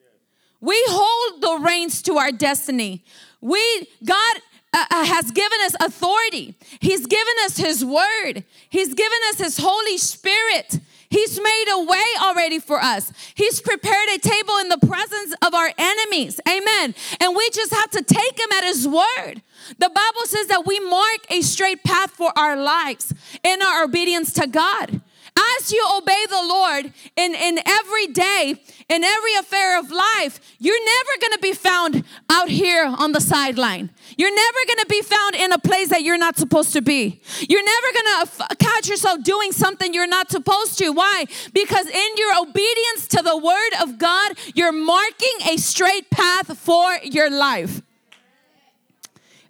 [0.63, 3.05] We hold the reins to our destiny.
[3.43, 4.37] We, God
[4.73, 6.55] uh, uh, has given us authority.
[6.81, 8.45] He's given us His word.
[8.71, 10.79] He's given us His Holy Spirit.
[11.11, 13.13] He's made a way already for us.
[13.35, 16.41] He's prepared a table in the presence of our enemies.
[16.49, 16.95] Amen.
[17.21, 19.43] And we just have to take him at his word.
[19.79, 23.13] The Bible says that we mark a straight path for our lives
[23.45, 25.03] in our obedience to God.
[25.35, 28.55] As you obey the Lord in, in every day,
[28.89, 33.91] in every affair of life, you're never gonna be found out here on the sideline.
[34.19, 37.21] You're never gonna be found in a place that you're not supposed to be.
[37.49, 40.91] You're never gonna f- catch yourself doing something you're not supposed to.
[40.91, 41.25] Why?
[41.55, 46.99] Because in your obedience to the word of God, you're marking a straight path for
[47.05, 47.81] your life.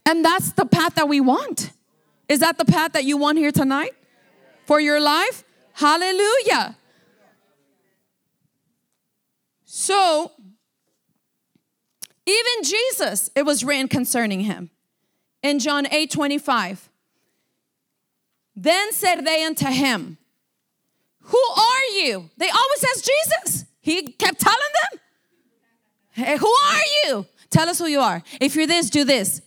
[0.06, 1.72] And that's the path that we want.
[2.28, 3.94] Is that the path that you want here tonight
[4.64, 5.44] for your life?
[5.74, 6.76] Hallelujah.
[9.64, 10.32] So,
[12.26, 14.70] even Jesus, it was written concerning him
[15.42, 16.88] in John 8 25.
[18.54, 20.18] Then said they unto him,
[21.22, 22.30] Who are you?
[22.36, 23.64] They always ask Jesus.
[23.80, 24.58] He kept telling
[24.90, 25.00] them,
[26.10, 27.26] Hey, who are you?
[27.50, 28.22] Tell us who you are.
[28.40, 29.42] If you're this, do this.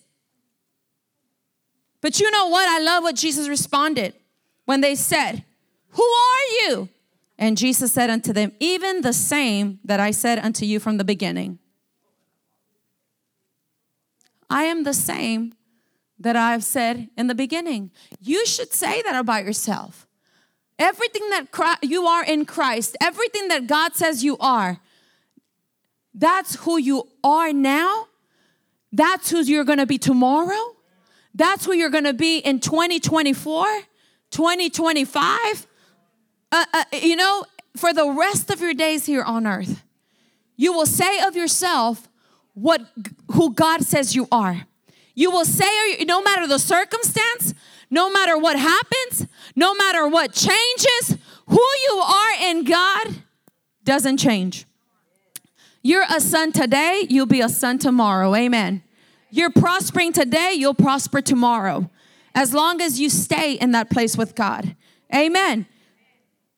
[2.01, 2.67] But you know what?
[2.67, 4.13] I love what Jesus responded
[4.65, 5.44] when they said,
[5.95, 6.89] who are you?
[7.37, 11.03] And Jesus said unto them, Even the same that I said unto you from the
[11.03, 11.59] beginning.
[14.49, 15.53] I am the same
[16.19, 17.91] that I've said in the beginning.
[18.21, 20.07] You should say that about yourself.
[20.77, 24.79] Everything that Christ, you are in Christ, everything that God says you are,
[26.13, 28.07] that's who you are now.
[28.91, 30.75] That's who you're gonna be tomorrow.
[31.33, 33.65] That's who you're gonna be in 2024,
[34.31, 35.67] 2025
[36.55, 37.45] uh, uh, you know,
[37.75, 39.83] for the rest of your days here on earth,
[40.55, 42.07] you will say of yourself
[42.53, 42.81] what
[43.33, 44.65] who God says you are.
[45.13, 47.53] You will say, no matter the circumstance,
[47.89, 53.07] no matter what happens, no matter what changes, who you are in God
[53.83, 54.65] doesn't change.
[55.81, 58.33] You're a son today, you'll be a son tomorrow.
[58.35, 58.81] Amen.
[59.29, 61.89] You're prospering today, you'll prosper tomorrow.
[62.33, 64.75] As long as you stay in that place with God.
[65.13, 65.67] Amen.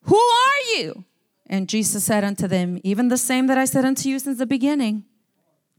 [0.08, 1.06] Who are you?
[1.48, 4.46] And Jesus said unto them, Even the same that I said unto you since the
[4.46, 5.06] beginning.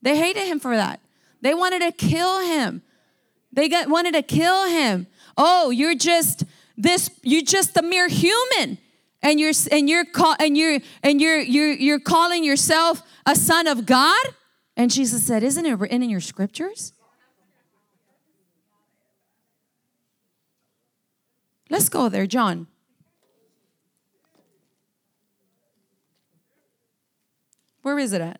[0.03, 1.01] They hated him for that.
[1.41, 2.83] They wanted to kill him.
[3.53, 5.07] They got, wanted to kill him.
[5.37, 6.45] Oh, you're just
[6.76, 8.79] this, you're just a mere human.
[9.20, 13.66] And you're and you're call, and you're and you're you're you're calling yourself a son
[13.66, 14.24] of God?
[14.76, 16.93] And Jesus said, Isn't it written in your scriptures?
[21.68, 22.68] Let's go there, John.
[27.89, 28.39] Where is it at?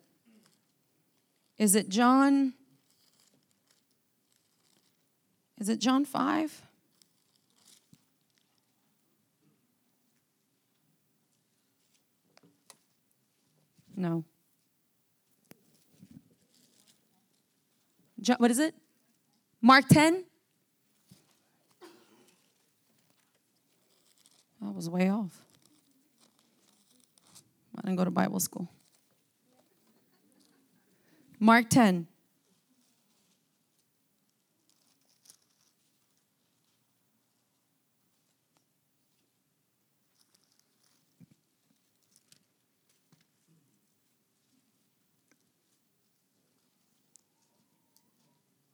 [1.57, 2.53] Is it John?
[5.57, 6.61] Is it John 5?
[13.97, 14.23] No.
[18.21, 18.75] John, what is it?
[19.63, 20.25] Mark 10?
[24.63, 25.41] I was way off.
[27.75, 28.69] I didn't go to Bible school.
[31.41, 32.05] Mark 10.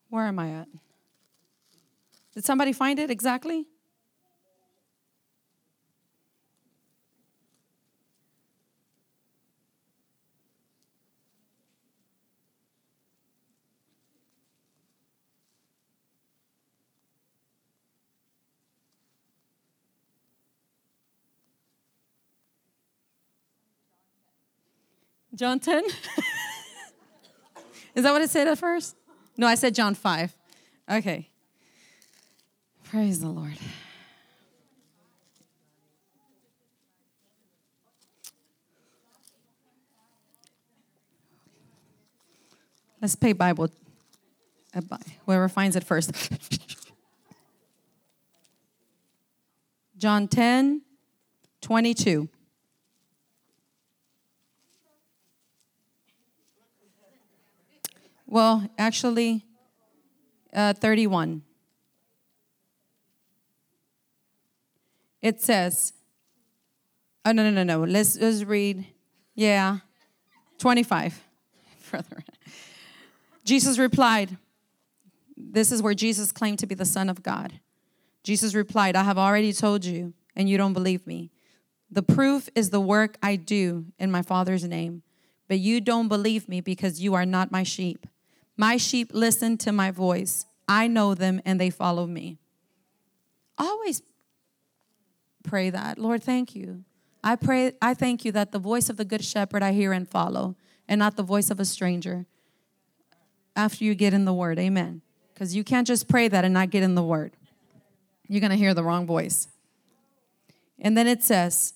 [0.10, 0.68] Where am I at?
[2.34, 3.68] Did somebody find it exactly?
[25.36, 25.84] John 10?
[27.96, 28.96] Is that what it said at first?
[29.38, 30.34] No, I said John 5.
[30.92, 31.30] Okay.
[32.86, 33.58] Praise the Lord.
[43.02, 43.70] Let's pay Bible.
[45.26, 46.12] Whoever finds it first.
[49.98, 50.82] John 10,
[51.62, 52.30] 22.
[58.36, 59.46] Well, actually,
[60.54, 61.42] uh, 31.
[65.22, 65.94] It says,
[67.24, 67.86] oh, no, no, no, no.
[67.90, 68.88] Let's, let's read,
[69.36, 69.78] yeah,
[70.58, 71.24] 25.
[71.80, 72.26] Further.
[73.46, 74.36] Jesus replied,
[75.38, 77.62] This is where Jesus claimed to be the Son of God.
[78.22, 81.32] Jesus replied, I have already told you, and you don't believe me.
[81.90, 85.04] The proof is the work I do in my Father's name,
[85.48, 88.06] but you don't believe me because you are not my sheep.
[88.58, 90.46] My sheep listen to my voice.
[90.68, 92.38] I know them and they follow me.
[93.58, 94.02] Always
[95.44, 95.98] pray that.
[95.98, 96.84] Lord, thank you.
[97.24, 100.08] I pray I thank you that the voice of the good shepherd I hear and
[100.08, 100.56] follow
[100.88, 102.26] and not the voice of a stranger.
[103.56, 104.60] After you get in the word.
[104.60, 105.02] Amen.
[105.36, 107.36] Cuz you can't just pray that and not get in the word.
[108.28, 109.48] You're going to hear the wrong voice.
[110.80, 111.74] And then it says,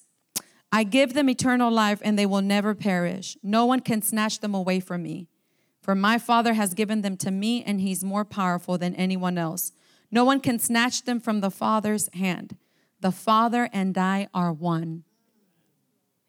[0.71, 3.37] I give them eternal life and they will never perish.
[3.41, 5.27] No one can snatch them away from me.
[5.81, 9.71] For my Father has given them to me, and he's more powerful than anyone else.
[10.11, 12.57] No one can snatch them from the Father's hand.
[12.99, 15.03] The Father and I are one.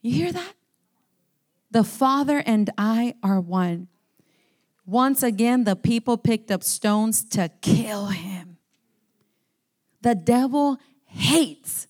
[0.03, 0.55] You hear that?
[1.71, 3.89] The Father and I are one.
[4.87, 8.59] Once again, the people picked up stones to kill him.
[10.03, 11.87] The devil hates.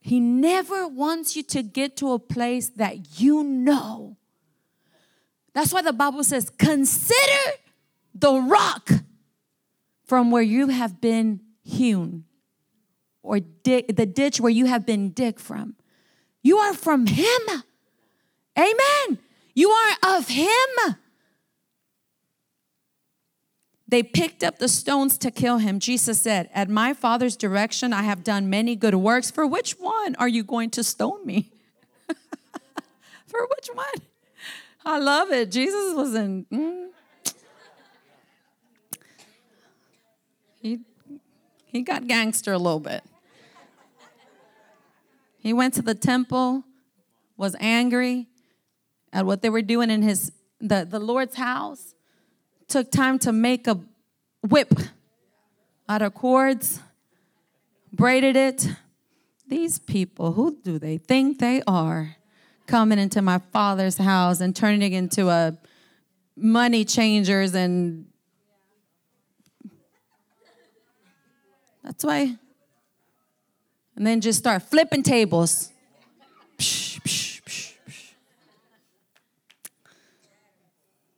[0.00, 4.16] He never wants you to get to a place that you know
[5.54, 7.58] that's why the Bible says, consider
[8.14, 8.90] the rock
[10.04, 12.24] from where you have been hewn,
[13.22, 15.76] or dig, the ditch where you have been dig from.
[16.42, 17.40] You are from Him.
[18.58, 19.18] Amen.
[19.54, 20.96] You are of Him.
[23.86, 25.78] They picked up the stones to kill him.
[25.78, 29.30] Jesus said, At my Father's direction, I have done many good works.
[29.30, 31.52] For which one are you going to stone me?
[33.26, 33.86] For which one?
[34.84, 35.50] I love it.
[35.50, 36.44] Jesus was in.
[36.52, 36.88] Mm.
[40.60, 40.80] He,
[41.66, 43.02] he got gangster a little bit.
[45.38, 46.64] He went to the temple,
[47.36, 48.28] was angry
[49.12, 51.94] at what they were doing in his the, the Lord's house,
[52.68, 53.78] took time to make a
[54.48, 54.72] whip
[55.88, 56.80] out of cords,
[57.92, 58.68] braided it.
[59.46, 62.16] These people, who do they think they are?
[62.66, 65.56] Coming into my father's house and turning it into a
[66.36, 68.06] money changers and
[71.82, 72.36] that's why.
[73.96, 75.70] And then just start flipping tables.
[76.58, 77.74] Psh, psh, psh,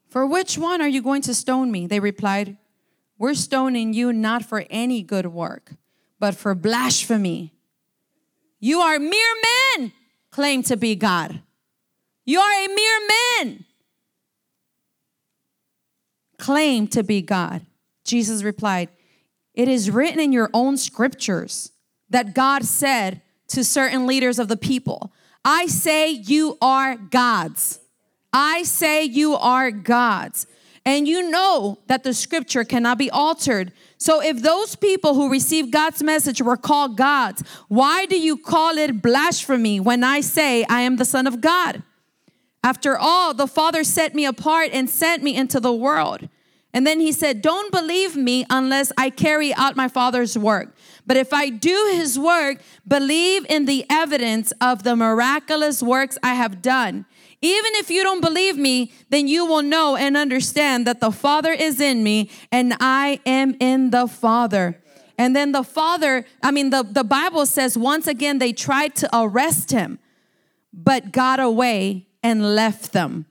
[0.09, 1.87] for which one are you going to stone me?
[1.87, 2.57] They replied
[3.17, 5.73] we're stoning you not for any good work
[6.19, 7.53] but for blasphemy.
[8.59, 9.33] You are mere
[9.77, 9.93] men
[10.37, 11.41] claim to be God.
[12.23, 13.65] You are a mere man.
[16.37, 17.65] Claim to be God.
[18.03, 18.89] Jesus replied,
[19.55, 21.71] It is written in your own scriptures
[22.11, 25.11] that God said to certain leaders of the people,
[25.43, 27.79] I say you are God's.
[28.31, 30.45] I say you are God's.
[30.87, 33.73] And you know that the scripture cannot be altered.
[33.97, 38.77] So if those people who received God's message were called gods, why do you call
[38.77, 41.83] it blasphemy when I say I am the Son of God?
[42.63, 46.29] After all, the Father set me apart and sent me into the world.
[46.73, 50.73] And then he said, Don't believe me unless I carry out my Father's work.
[51.05, 56.35] But if I do his work, believe in the evidence of the miraculous works I
[56.35, 57.05] have done.
[57.41, 61.51] Even if you don't believe me, then you will know and understand that the Father
[61.51, 64.81] is in me and I am in the Father.
[65.19, 69.09] And then the Father, I mean, the, the Bible says once again they tried to
[69.13, 69.99] arrest him,
[70.73, 73.27] but got away and left them.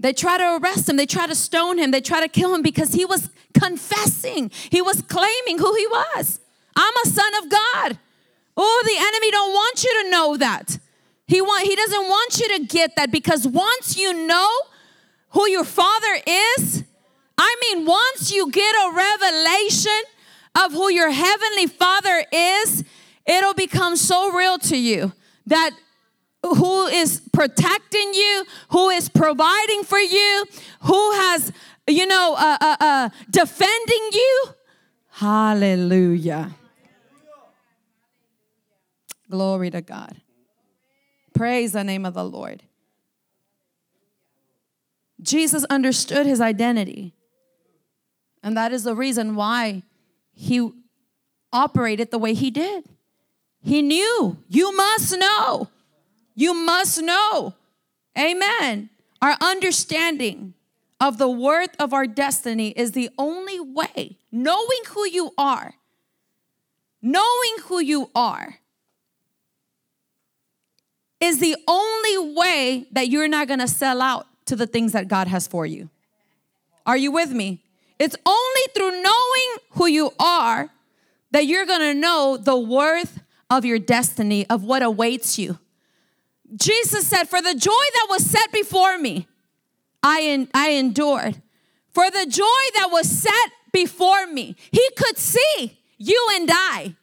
[0.00, 2.62] They try to arrest him, they try to stone him, they try to kill him
[2.62, 4.50] because he was confessing.
[4.70, 6.40] He was claiming who he was.
[6.76, 7.98] I'm a son of God.
[8.56, 10.78] Oh, the enemy don't want you to know that.
[11.28, 14.48] He want he doesn't want you to get that because once you know
[15.30, 16.84] who your father is,
[17.36, 20.00] I mean once you get a revelation
[20.64, 22.82] of who your heavenly father is,
[23.26, 25.12] it'll become so real to you
[25.46, 25.72] that
[26.42, 30.46] who is protecting you, who is providing for you,
[30.82, 31.52] who has,
[31.86, 34.44] you know, uh, uh, uh, defending you.
[35.10, 36.54] Hallelujah.
[39.28, 40.16] Glory to God.
[41.38, 42.64] Praise the name of the Lord.
[45.22, 47.14] Jesus understood his identity.
[48.42, 49.82] And that is the reason why
[50.32, 50.70] he
[51.52, 52.84] operated the way he did.
[53.62, 55.68] He knew, you must know
[56.38, 57.54] you must know.
[58.16, 58.90] Amen.
[59.20, 60.54] Our understanding
[61.00, 65.74] of the worth of our destiny is the only way, knowing who you are,
[67.02, 68.60] knowing who you are,
[71.20, 75.28] is the only way that you're not gonna sell out to the things that God
[75.28, 75.90] has for you.
[76.86, 77.62] Are you with me?
[77.98, 80.70] It's only through knowing who you are
[81.32, 85.58] that you're gonna know the worth of your destiny, of what awaits you.
[86.54, 89.26] Jesus said, For the joy that was set before me,
[90.02, 91.42] I, en- I endured.
[91.92, 96.94] For the joy that was set before me, he could see you and I.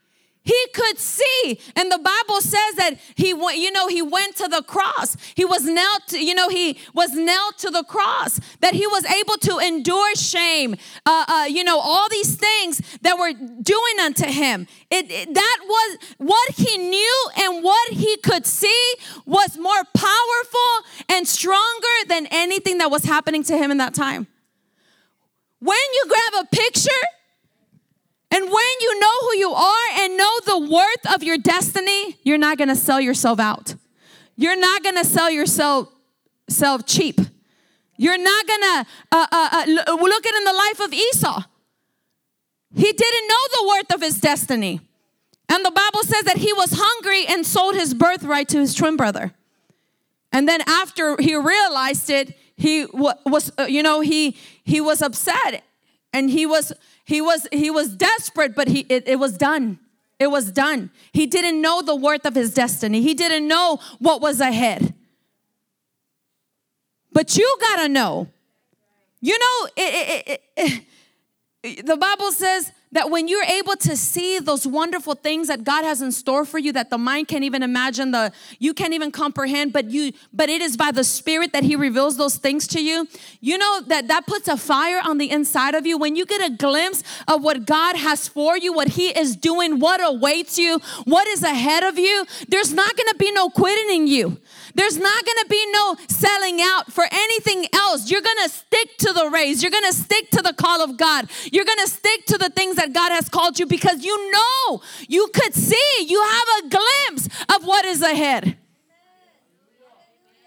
[0.45, 1.59] He could see.
[1.75, 5.17] And the Bible says that he went, you know, he went to the cross.
[5.33, 9.05] He was knelt, to, you know, he was nailed to the cross, that he was
[9.05, 14.25] able to endure shame, uh, uh, you know, all these things that were doing unto
[14.25, 14.67] him.
[14.91, 18.93] It, it, that was what he knew and what he could see
[19.25, 24.27] was more powerful and stronger than anything that was happening to him in that time.
[25.57, 26.91] When you grab a picture
[28.35, 32.37] and when you know who you are and know the worth of your destiny, you're
[32.37, 33.75] not going to sell yourself out.
[34.35, 35.87] You're not going to sell yourself
[36.49, 37.21] self cheap.
[37.95, 41.43] You're not going to uh, uh, uh, look at in the life of Esau.
[42.75, 44.81] He didn't know the worth of his destiny.
[45.47, 48.97] And the Bible says that he was hungry and sold his birthright to his twin
[48.97, 49.31] brother.
[50.33, 55.63] And then after he realized it, he was, uh, you know, he he was upset
[56.11, 56.73] and he was
[57.05, 59.79] he was he was desperate, but he it, it was done.
[60.19, 60.91] It was done.
[61.11, 63.01] He didn't know the worth of his destiny.
[63.01, 64.93] He didn't know what was ahead.
[67.11, 68.27] But you gotta know.
[69.21, 75.15] You know, it, it, the Bible says that when you're able to see those wonderful
[75.15, 78.31] things that God has in store for you that the mind can't even imagine the
[78.59, 82.17] you can't even comprehend but you but it is by the spirit that he reveals
[82.17, 83.07] those things to you
[83.41, 85.97] you know that that puts a fire on the inside of you.
[85.97, 89.79] When you get a glimpse of what God has for you what he is doing
[89.79, 93.95] what awaits you what is ahead of you there's not going to be no quitting
[93.95, 94.37] in you
[94.75, 98.11] there's not gonna be no selling out for anything else.
[98.11, 99.63] You're gonna stick to the race.
[99.63, 101.29] You're gonna stick to the call of God.
[101.51, 105.29] You're gonna stick to the things that God has called you because you know, you
[105.33, 108.57] could see, you have a glimpse of what is ahead.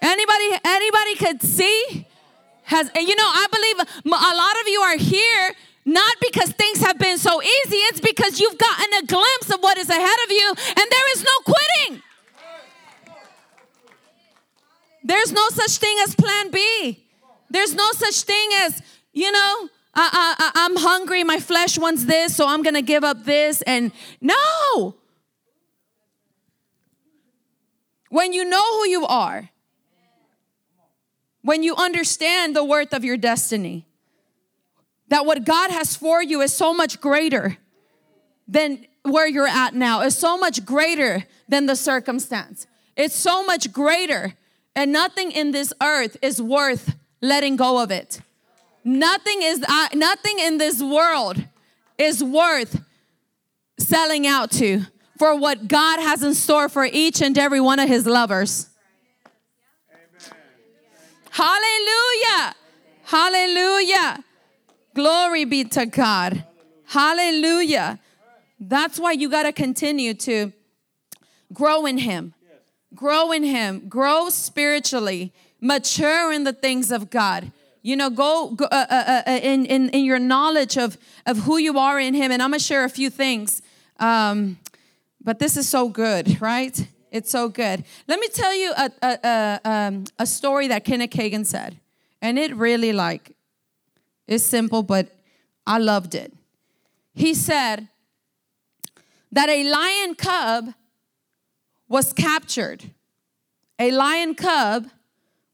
[0.00, 2.06] Anybody, anybody could see?
[2.64, 5.54] Has and you know, I believe a lot of you are here
[5.88, 9.78] not because things have been so easy, it's because you've gotten a glimpse of what
[9.78, 12.02] is ahead of you, and there is no quitting.
[15.08, 17.02] There's no such thing as plan B.
[17.48, 18.82] There's no such thing as,
[19.14, 23.62] you know, I, I'm hungry, my flesh wants this, so I'm gonna give up this.
[23.62, 23.90] And
[24.20, 24.96] no.
[28.10, 29.48] When you know who you are,
[31.40, 33.86] when you understand the worth of your destiny,
[35.08, 37.56] that what God has for you is so much greater
[38.46, 42.66] than where you're at now is so much greater than the circumstance.
[42.94, 44.34] It's so much greater.
[44.74, 48.20] And nothing in this earth is worth letting go of it.
[48.84, 51.44] Nothing is uh, nothing in this world
[51.98, 52.80] is worth
[53.78, 54.82] selling out to
[55.18, 58.68] for what God has in store for each and every one of his lovers.
[61.30, 62.54] Hallelujah.
[63.04, 64.24] Hallelujah.
[64.94, 66.44] Glory be to God.
[66.86, 67.98] Hallelujah.
[68.58, 70.52] That's why you got to continue to
[71.52, 72.34] grow in Him,
[72.94, 77.52] grow in Him, grow spiritually, mature in the things of God.
[77.82, 81.58] You know, go, go uh, uh, uh, in, in, in your knowledge of, of who
[81.58, 82.32] you are in Him.
[82.32, 83.62] And I'm going to share a few things.
[83.98, 84.58] Um,
[85.22, 86.86] but this is so good, right?
[87.10, 87.84] It's so good.
[88.06, 91.78] Let me tell you a, a, a, um, a story that Kenneth Hagin said.
[92.20, 93.36] And it really, like,
[94.26, 95.08] is simple, but
[95.66, 96.32] I loved it.
[97.14, 97.88] He said
[99.32, 100.74] that a lion cub
[101.88, 102.90] was captured.
[103.78, 104.88] A lion cub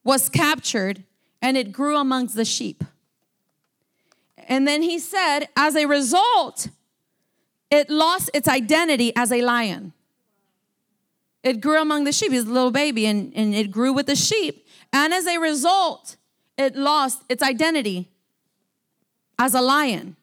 [0.02, 1.04] was captured
[1.40, 2.82] and it grew amongst the sheep.
[4.48, 6.68] And then he said, as a result,
[7.70, 9.92] it lost its identity as a lion.
[11.42, 12.32] It grew among the sheep.
[12.32, 14.66] He's a little baby and, and it grew with the sheep.
[14.92, 16.16] And as a result,
[16.56, 18.08] it lost its identity
[19.38, 20.16] as a lion.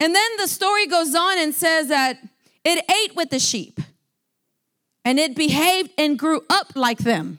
[0.00, 2.18] And then the story goes on and says that
[2.64, 3.80] it ate with the sheep
[5.04, 7.38] and it behaved and grew up like them.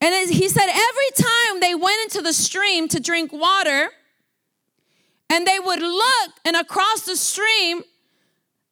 [0.00, 3.90] And he said every time they went into the stream to drink water,
[5.30, 7.82] and they would look, and across the stream,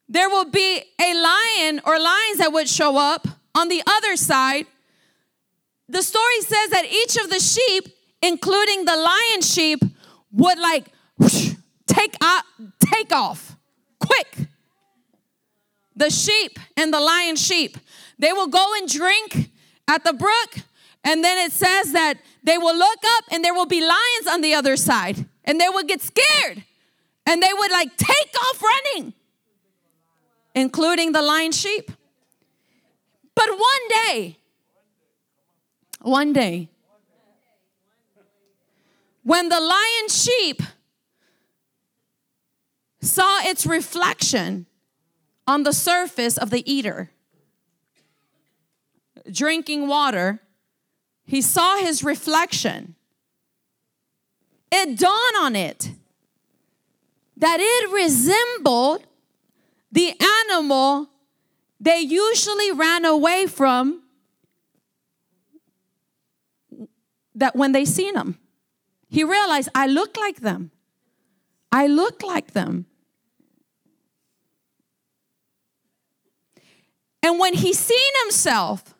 [0.09, 4.65] there will be a lion or lions that would show up on the other side.
[5.89, 9.83] The story says that each of the sheep, including the lion sheep,
[10.31, 11.55] would like whoosh,
[11.85, 12.43] take off,
[12.79, 13.57] take off
[13.99, 14.46] quick.
[15.97, 17.77] The sheep and the lion sheep,
[18.17, 19.51] they will go and drink
[19.87, 20.55] at the brook,
[21.03, 24.41] and then it says that they will look up and there will be lions on
[24.41, 26.63] the other side, and they would get scared
[27.25, 29.13] and they would like take off running
[30.57, 31.91] including the lion sheep.
[33.35, 34.37] But one day,
[36.01, 36.69] one day,
[39.23, 40.63] when the lion sheep
[43.01, 44.65] saw its reflection
[45.47, 47.11] on the surface of the eater,
[49.31, 50.41] drinking water,
[51.25, 52.95] he saw his reflection.
[54.71, 55.91] It dawned on it
[57.37, 59.05] that it resembled
[59.91, 60.13] the
[60.49, 61.09] animal
[61.79, 64.03] they usually ran away from
[67.35, 68.39] that when they seen them
[69.09, 70.71] he realized i look like them.
[71.71, 72.86] I look like them
[77.23, 78.93] and when he seen himself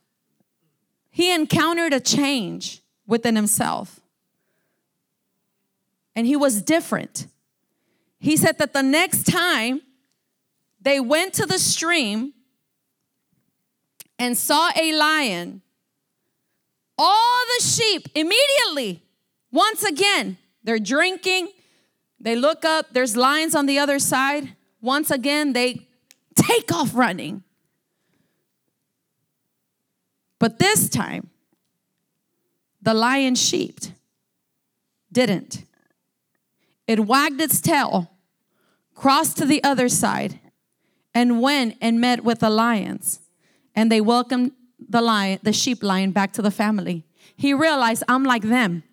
[1.09, 3.99] he encountered a change within himself
[6.15, 7.27] and he was different
[8.19, 9.81] he said that the next time
[10.81, 12.33] they went to the stream
[14.19, 15.61] and saw a lion.
[16.97, 19.03] All the sheep immediately,
[19.51, 21.49] once again, they're drinking.
[22.19, 24.55] They look up, there's lions on the other side.
[24.81, 25.87] Once again, they
[26.35, 27.43] take off running.
[30.39, 31.29] But this time,
[32.81, 33.79] the lion sheep
[35.11, 35.63] didn't.
[36.87, 38.11] It wagged its tail,
[38.93, 40.39] crossed to the other side,
[41.13, 43.19] and went and met with the lions.
[43.75, 47.03] And they welcomed the lion, the sheep lion back to the family.
[47.35, 48.83] He realized I'm like them.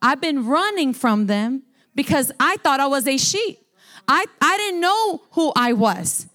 [0.00, 1.62] I've been running from them
[1.94, 3.58] because I thought I was a sheep.
[4.08, 6.26] I, I didn't know who I was.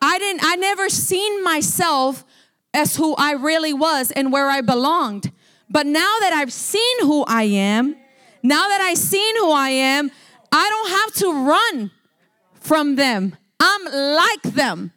[0.00, 2.24] I didn't I never seen myself
[2.74, 5.30] as who I really was and where I belonged.
[5.70, 7.96] But now that I've seen who I am,
[8.42, 10.10] now that I've seen who I am,
[10.52, 11.90] I don't have to run
[12.60, 13.36] from them.
[13.60, 14.92] I'm like them.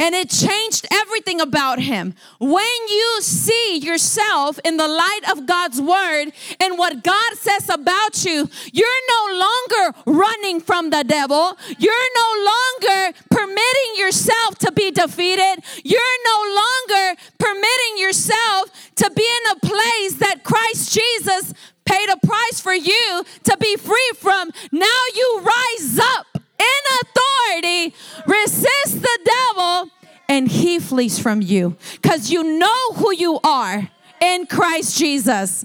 [0.00, 2.14] And it changed everything about him.
[2.38, 8.24] When you see yourself in the light of God's word and what God says about
[8.24, 11.56] you, you're no longer running from the devil.
[11.78, 15.64] You're no longer permitting yourself to be defeated.
[15.82, 22.26] You're no longer permitting yourself to be in a place that Christ Jesus paid a
[22.26, 24.50] price for you to be free from.
[24.70, 26.26] Now you rise up
[26.58, 27.94] in authority,
[28.26, 29.90] resist the devil,
[30.28, 33.88] and he flees from you because you know who you are
[34.20, 35.64] in Christ Jesus.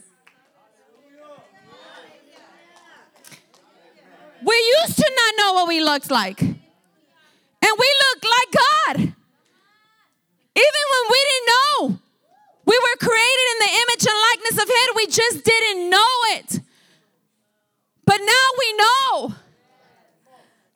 [4.45, 6.41] We used to not know what we looked like.
[6.41, 9.13] And we looked like God.
[10.55, 11.99] Even when we didn't know.
[12.65, 14.95] We were created in the image and likeness of Him.
[14.95, 16.59] We just didn't know it.
[18.05, 19.35] But now we know.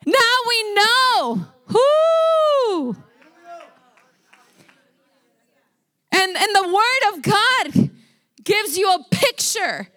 [0.08, 1.46] Now we know.
[6.10, 7.90] And, and the Word of God
[8.42, 9.88] gives you a picture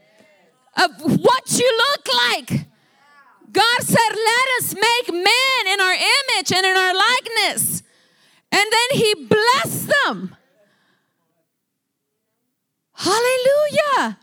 [0.77, 2.67] of what you look like.
[3.51, 7.83] God said, Let us make man in our image and in our likeness.
[8.51, 10.35] And then He blessed them.
[12.93, 14.19] Hallelujah.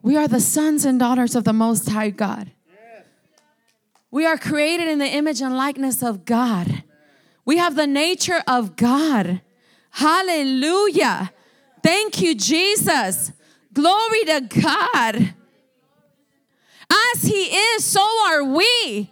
[0.00, 2.52] We are the sons and daughters of the Most High God.
[4.10, 6.82] We are created in the image and likeness of God.
[7.44, 9.42] We have the nature of God.
[9.90, 11.32] Hallelujah.
[11.82, 13.32] Thank you, Jesus.
[13.72, 15.34] Glory to God.
[16.90, 19.10] As He is, so are we.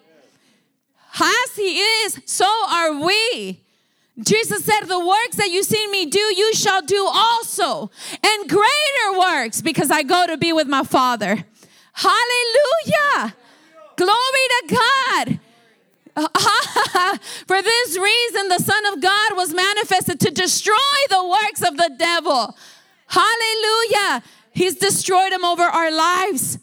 [1.21, 3.63] As He is, so are we.
[4.19, 7.91] Jesus said, The works that you see me do, you shall do also,
[8.25, 11.45] and greater works, because I go to be with my Father.
[11.93, 13.35] Hallelujah.
[13.97, 15.41] Glory to God.
[17.47, 20.75] For this reason, the Son of God was manifested to destroy
[21.11, 22.57] the works of the devil.
[23.07, 24.23] Hallelujah.
[24.53, 26.59] He's destroyed them over our lives.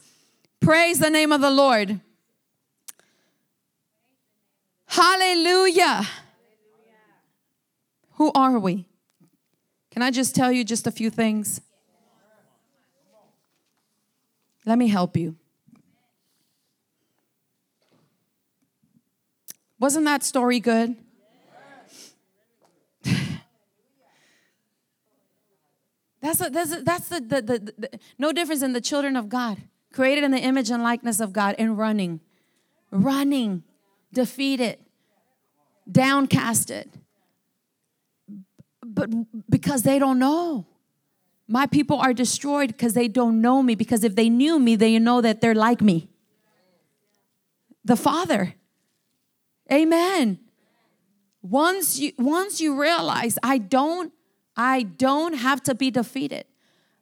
[0.60, 2.00] Praise the name of the Lord.
[4.88, 6.08] Hallelujah.
[8.14, 8.88] Who are we?
[9.92, 11.62] Can I just tell you just a few things?
[14.66, 15.36] Let me help you.
[19.84, 20.96] Wasn't that story good?
[26.22, 29.28] That's, a, that's, a, that's the, the, the, the, no difference in the children of
[29.28, 29.58] God,
[29.92, 32.22] created in the image and likeness of God, and running,
[32.92, 33.64] running,
[34.14, 34.78] defeated,
[35.92, 36.86] downcasted
[38.86, 39.10] but
[39.50, 40.66] because they don't know.
[41.46, 43.76] My people are destroyed because they don't know me.
[43.76, 46.08] Because if they knew me, they know that they're like me.
[47.84, 48.56] The Father.
[49.72, 50.40] Amen.
[51.42, 54.14] Once you once you realize I don't
[54.56, 56.46] I don't have to be defeated.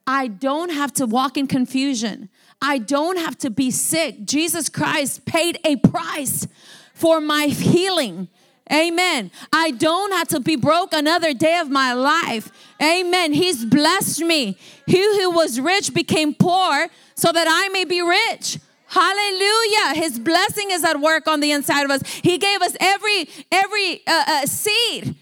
[0.07, 2.29] I don't have to walk in confusion.
[2.61, 4.25] I don't have to be sick.
[4.25, 6.47] Jesus Christ paid a price
[6.93, 8.27] for my healing.
[8.71, 9.31] Amen.
[9.51, 12.51] I don't have to be broke another day of my life.
[12.81, 13.33] Amen.
[13.33, 14.57] He's blessed me.
[14.87, 18.59] He who was rich became poor so that I may be rich.
[18.91, 19.95] Hallelujah.
[19.95, 22.01] His blessing is at work on the inside of us.
[22.05, 25.15] He gave us every every uh, uh, seed.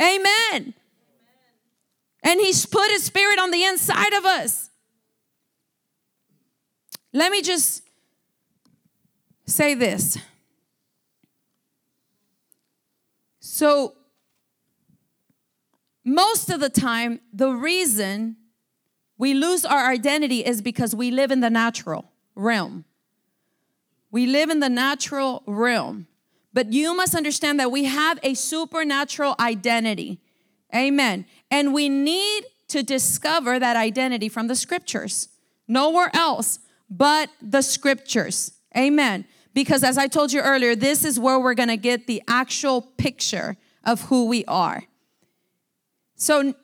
[0.00, 0.74] Amen.
[2.24, 4.70] And he's put his spirit on the inside of us.
[7.12, 7.84] Let me just
[9.46, 10.18] say this.
[13.38, 13.94] So,
[16.04, 18.38] most of the time, the reason
[19.18, 22.11] we lose our identity is because we live in the natural
[22.42, 22.84] realm.
[24.10, 26.06] We live in the natural realm.
[26.52, 30.20] But you must understand that we have a supernatural identity.
[30.74, 31.24] Amen.
[31.50, 35.28] And we need to discover that identity from the scriptures.
[35.66, 36.58] Nowhere else
[36.90, 38.52] but the scriptures.
[38.76, 39.24] Amen.
[39.54, 42.82] Because as I told you earlier, this is where we're going to get the actual
[42.82, 44.84] picture of who we are.
[46.16, 46.54] So,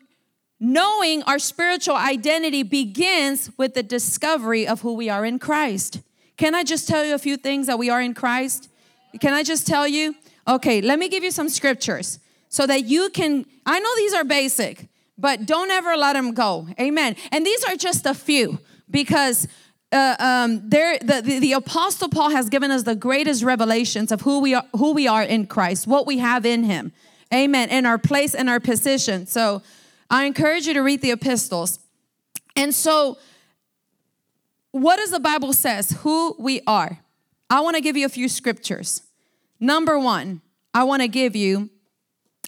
[0.61, 6.01] knowing our spiritual identity begins with the discovery of who we are in Christ.
[6.37, 8.69] Can I just tell you a few things that we are in Christ?
[9.21, 10.15] Can I just tell you?
[10.47, 12.19] Okay, let me give you some scriptures
[12.49, 13.45] so that you can.
[13.67, 16.67] I know these are basic, but don't ever let them go.
[16.81, 17.17] Amen.
[17.33, 18.59] And these are just a few
[18.91, 19.47] because
[19.93, 24.21] uh, um, there, the, the, the, apostle paul has given us the greatest revelations of
[24.21, 26.93] who we are who we are in christ what we have in him
[27.33, 29.63] amen and our place and our position so
[30.11, 31.79] i encourage you to read the epistles
[32.57, 33.19] and so
[34.71, 37.01] what does the bible says who we are
[37.51, 39.03] i want to give you a few scriptures
[39.61, 40.41] number one
[40.75, 41.71] i want to give you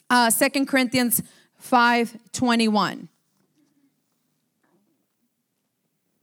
[0.09, 1.21] uh, 2 corinthians
[1.57, 3.07] 5 21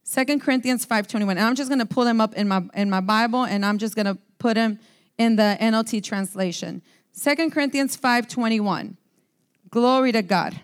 [0.09, 1.33] Second Corinthians 5:21.
[1.33, 3.77] And I'm just going to pull them up in my in my Bible and I'm
[3.77, 4.79] just going to put them
[5.19, 6.81] in the NLT translation.
[7.13, 8.97] Second Corinthians 5:21.
[9.69, 10.61] Glory to God.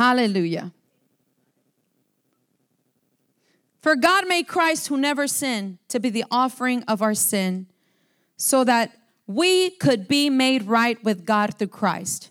[0.00, 0.72] Hallelujah.
[3.82, 7.66] For God made Christ who never sinned to be the offering of our sin
[8.38, 8.92] so that
[9.26, 12.30] we could be made right with God through Christ.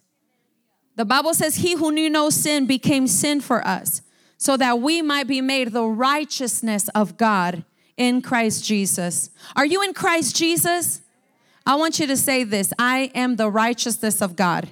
[0.96, 4.02] The Bible says, He who knew no sin became sin for us,
[4.36, 7.64] so that we might be made the righteousness of God
[7.98, 9.30] in Christ Jesus.
[9.56, 11.02] Are you in Christ Jesus?
[11.68, 14.70] I want you to say this I am the righteousness of God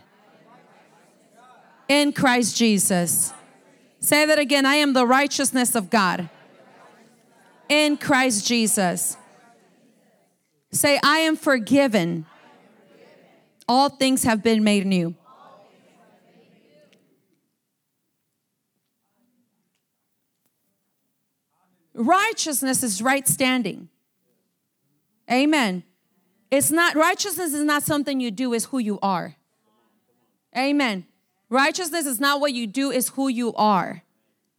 [1.88, 3.34] in Christ Jesus.
[4.00, 6.30] Say that again I am the righteousness of God
[7.70, 9.18] in Christ Jesus.
[10.72, 12.26] Say, I am forgiven.
[13.68, 15.16] All things have been made new.
[21.94, 23.90] Righteousness is right standing.
[25.32, 25.84] Amen.
[26.52, 29.36] It's not, righteousness is not something you do, it's who you are.
[30.56, 31.06] Amen.
[31.50, 34.04] Righteousness is not what you do, it's who you are.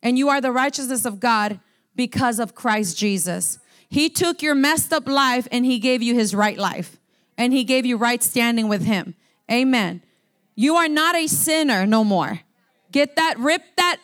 [0.02, 1.60] And you are the righteousness of God
[1.94, 3.58] because of Christ Jesus.
[3.88, 6.98] He took your messed up life and he gave you his right life.
[7.36, 9.14] And he gave you right standing with him.
[9.50, 10.02] Amen.
[10.54, 12.40] You are not a sinner no more.
[12.90, 13.98] Get that, rip that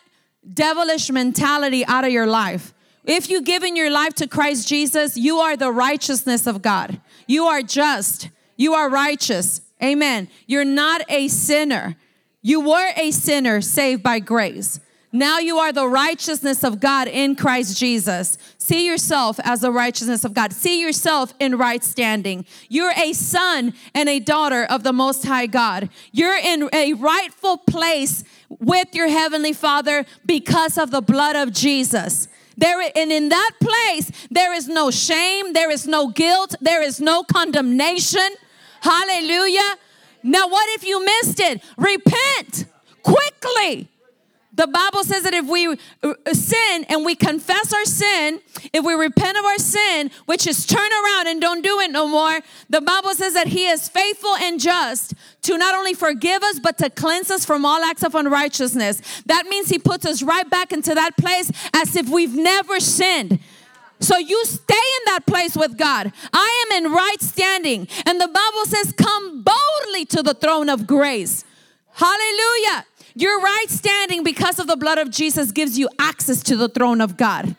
[0.53, 2.73] devilish mentality out of your life.
[3.05, 7.01] If you've given your life to Christ Jesus, you are the righteousness of God.
[7.27, 8.31] You are just.
[8.57, 9.61] You are righteous.
[9.83, 10.29] Amen.
[10.47, 11.97] You're not a sinner.
[12.47, 14.79] You were a sinner saved by grace.
[15.11, 18.37] Now you are the righteousness of God in Christ Jesus.
[18.59, 20.53] See yourself as the righteousness of God.
[20.53, 22.45] See yourself in right standing.
[22.69, 25.89] You're a son and a daughter of the Most High God.
[26.13, 32.29] You're in a rightful place with your Heavenly Father because of the blood of Jesus.
[32.59, 37.01] There, and in that place, there is no shame, there is no guilt, there is
[37.01, 38.29] no condemnation.
[38.83, 39.77] Hallelujah.
[40.25, 41.63] Now, what if you missed it?
[41.77, 42.65] Repent
[43.03, 43.89] quickly.
[44.55, 48.41] The Bible says that if we uh, sin and we confess our sin,
[48.73, 52.07] if we repent of our sin, which is turn around and don't do it no
[52.07, 52.39] more,
[52.71, 56.79] the Bible says that He is faithful and just to not only forgive us, but
[56.79, 59.23] to cleanse us from all acts of unrighteousness.
[59.27, 63.41] That means He puts us right back into that place as if we've never sinned.
[64.05, 66.13] So you stay in that place with God.
[66.31, 67.89] I am in right standing.
[68.05, 71.43] And the Bible says, Come boldly to the throne of grace.
[71.95, 72.85] Hallelujah.
[73.15, 77.01] Your right standing because of the blood of Jesus gives you access to the throne
[77.01, 77.57] of God.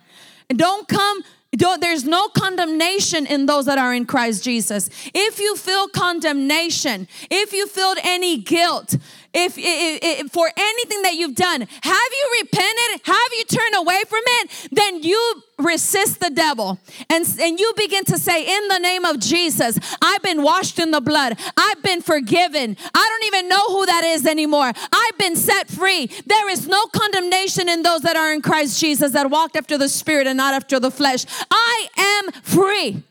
[0.50, 1.24] Don't come
[1.56, 4.90] don't, there's no condemnation in those that are in Christ Jesus.
[5.14, 8.98] If you feel condemnation, if you feel any guilt,
[9.36, 13.02] if, if, if, for anything that you've done, have you repented?
[13.04, 14.70] Have you turned away from it?
[14.72, 16.80] Then you resist the devil
[17.10, 20.92] and, and you begin to say, In the name of Jesus, I've been washed in
[20.92, 22.78] the blood, I've been forgiven.
[22.94, 24.72] I don't even know who that is anymore.
[24.92, 26.10] I've been set free.
[26.26, 29.90] There is no condemnation in those that are in Christ Jesus that walked after the
[29.90, 31.26] Spirit and not after the flesh.
[31.52, 33.04] I am free.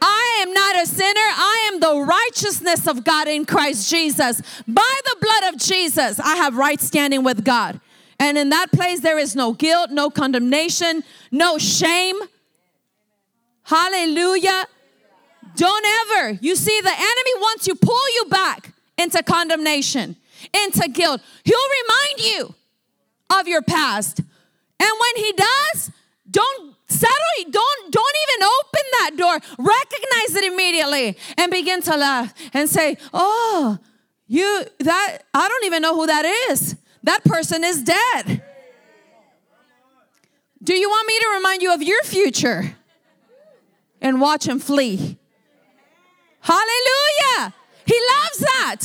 [0.00, 1.10] I am not a sinner.
[1.14, 4.40] I am the righteousness of God in Christ Jesus.
[4.66, 7.80] By the blood of Jesus, I have right standing with God.
[8.18, 12.16] And in that place, there is no guilt, no condemnation, no shame.
[13.62, 14.66] Hallelujah.
[15.56, 20.16] Don't ever, you see, the enemy wants to pull you back into condemnation,
[20.54, 21.20] into guilt.
[21.44, 22.54] He'll remind you
[23.38, 24.18] of your past.
[24.18, 25.90] And when he does,
[26.30, 29.34] don't settle, don't, don't even open that door.
[29.58, 33.78] Recognize it immediately and begin to laugh and say, Oh,
[34.26, 36.76] you that I don't even know who that is.
[37.02, 38.42] That person is dead.
[40.62, 42.76] Do you want me to remind you of your future?
[44.02, 45.18] And watch him flee.
[46.40, 47.54] Hallelujah.
[47.84, 48.80] He loves that.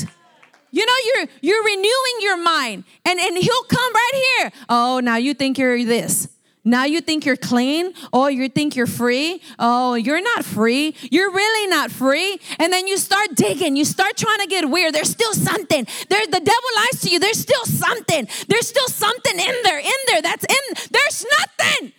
[0.71, 2.83] You know, you're you're renewing your mind.
[3.05, 4.51] And, and he'll come right here.
[4.67, 6.27] Oh, now you think you're this.
[6.67, 7.93] Now you think you're clean?
[8.11, 9.39] Oh, you think you're free?
[9.59, 10.95] Oh, you're not free.
[11.11, 12.39] You're really not free.
[12.57, 13.75] And then you start digging.
[13.75, 14.93] You start trying to get weird.
[14.95, 15.87] There's still something.
[16.09, 17.19] There, the devil lies to you.
[17.19, 18.27] There's still something.
[18.47, 20.23] There's still something in there, in there.
[20.23, 20.89] That's in.
[20.89, 21.93] There's nothing.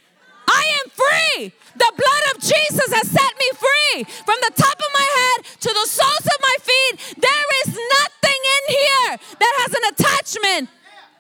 [0.48, 1.52] I am free.
[1.76, 4.05] The blood of Jesus has set me free.
[4.24, 8.40] From the top of my head to the soles of my feet, there is nothing
[8.56, 10.70] in here that has an attachment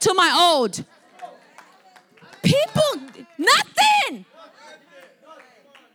[0.00, 0.84] to my old.
[2.42, 4.24] People, nothing.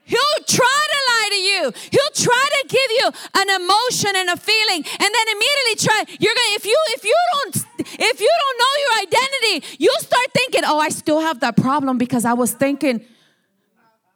[0.03, 1.61] He'll try to lie to you.
[1.89, 6.03] He'll try to give you an emotion and a feeling, and then immediately try.
[6.19, 10.27] You're gonna if you if you don't if you don't know your identity, you'll start
[10.33, 13.05] thinking, "Oh, I still have that problem because I was thinking."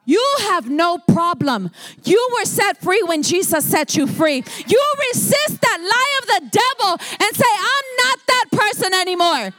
[0.06, 1.72] You have no problem.
[2.04, 4.44] You were set free when Jesus set you free.
[4.68, 9.52] You resist that lie of the devil and say, I'm not that person anymore.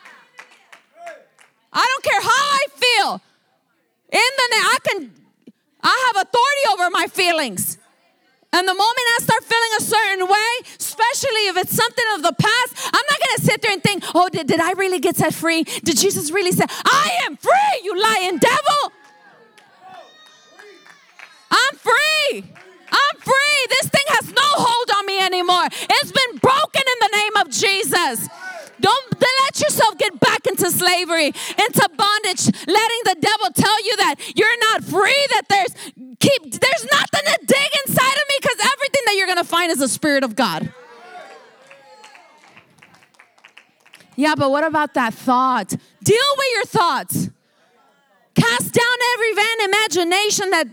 [1.73, 3.21] I don't care how I feel.
[4.17, 5.11] The name, I can,
[5.83, 7.79] I have authority over my feelings.
[8.53, 12.33] And the moment I start feeling a certain way, especially if it's something of the
[12.33, 12.91] past.
[12.95, 15.65] I'm not gonna sit there and think, oh, did, did I really get set free?
[15.65, 18.93] Did Jesus really say, I am free, you lying devil?
[21.51, 22.45] I'm free.
[22.91, 23.67] I'm free.
[23.69, 25.67] This thing has no hold on me anymore.
[25.73, 28.29] It's been broken in the name of Jesus.
[28.87, 34.15] Don't let yourself get back into slavery, into bondage, letting the devil tell you that
[34.37, 35.75] you're not free, that there's
[36.21, 39.79] keep there's nothing to dig inside of me because everything that you're gonna find is
[39.79, 40.73] the Spirit of God.
[44.15, 45.71] Yeah, but what about that thought?
[46.05, 47.29] Deal with your thoughts.
[48.37, 50.69] Cast down every vain imagination that,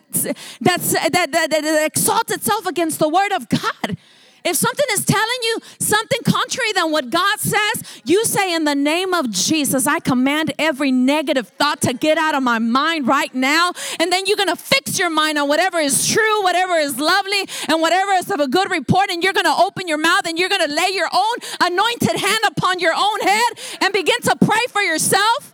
[0.61, 3.97] that's, that, that, that exalts itself against the word of God.
[4.45, 8.75] If something is telling you something contrary than what God says, you say, In the
[8.75, 13.33] name of Jesus, I command every negative thought to get out of my mind right
[13.33, 13.71] now.
[13.99, 17.81] And then you're gonna fix your mind on whatever is true, whatever is lovely, and
[17.81, 19.09] whatever is of a good report.
[19.09, 22.79] And you're gonna open your mouth and you're gonna lay your own anointed hand upon
[22.79, 25.52] your own head and begin to pray for yourself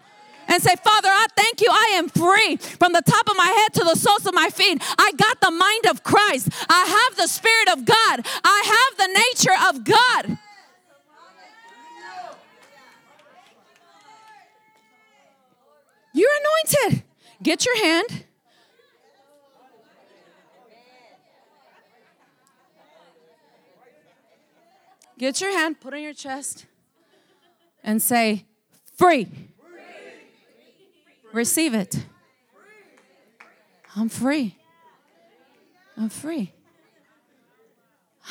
[0.50, 1.68] and say, Father, I thank you.
[1.72, 4.82] I am free from the top of my head to the soles of my feet.
[4.98, 6.50] I got the mind of Christ.
[6.68, 8.26] I have the Spirit of God.
[8.44, 10.38] I have the nature of God.
[16.12, 17.04] You're anointed.
[17.42, 18.26] Get your hand.
[25.18, 26.66] Get your hand, put on your chest,
[27.84, 28.46] and say,
[28.98, 29.28] Free.
[31.32, 32.06] Receive it.
[33.96, 34.56] I'm free.
[35.98, 36.54] I'm free.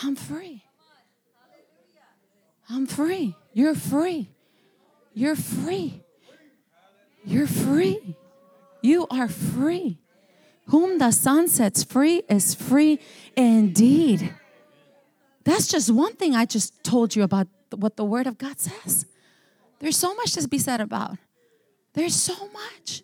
[0.02, 0.62] I'm free.
[2.70, 3.34] I'm free.
[3.52, 4.30] You're free.
[5.14, 6.02] You're free.
[7.24, 8.16] You're free.
[8.82, 9.98] You are free.
[10.66, 13.00] Whom the Son sets free is free
[13.36, 14.34] indeed.
[15.44, 19.06] That's just one thing I just told you about what the Word of God says.
[19.78, 21.16] There's so much to be said about.
[21.98, 23.02] There's so much.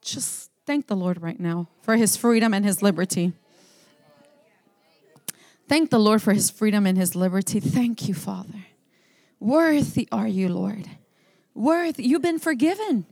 [0.00, 3.32] Just thank the Lord right now for his freedom and his liberty.
[5.68, 7.58] Thank the Lord for his freedom and his liberty.
[7.58, 8.66] Thank you, Father.
[9.40, 10.88] Worthy are you, Lord.
[11.54, 12.04] Worthy.
[12.04, 13.04] You've been forgiven.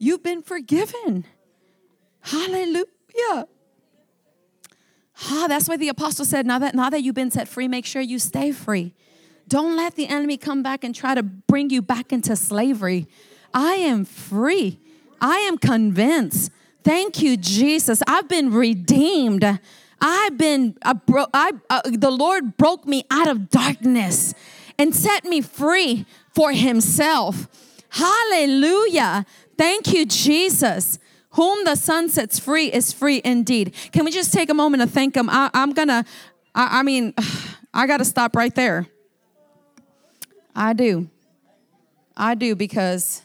[0.00, 1.26] You've been forgiven.
[2.22, 3.46] Hallelujah.
[5.22, 7.86] Ah, that's why the apostle said, now that now that you've been set free, make
[7.86, 8.94] sure you stay free.
[9.46, 13.06] Don't let the enemy come back and try to bring you back into slavery.
[13.52, 14.80] I am free.
[15.20, 16.50] I am convinced.
[16.82, 18.02] Thank you, Jesus.
[18.06, 19.60] I've been redeemed.
[20.00, 24.34] I've been, I bro- I, uh, the Lord broke me out of darkness
[24.78, 26.04] and set me free
[26.34, 27.48] for Himself.
[27.90, 29.24] Hallelujah.
[29.56, 30.98] Thank you, Jesus.
[31.34, 33.74] Whom the Son sets free is free indeed.
[33.92, 35.28] Can we just take a moment to thank Him?
[35.28, 36.04] I, am gonna,
[36.54, 37.12] I, I mean,
[37.74, 38.86] I gotta stop right there.
[40.54, 41.10] I do.
[42.16, 43.22] I do because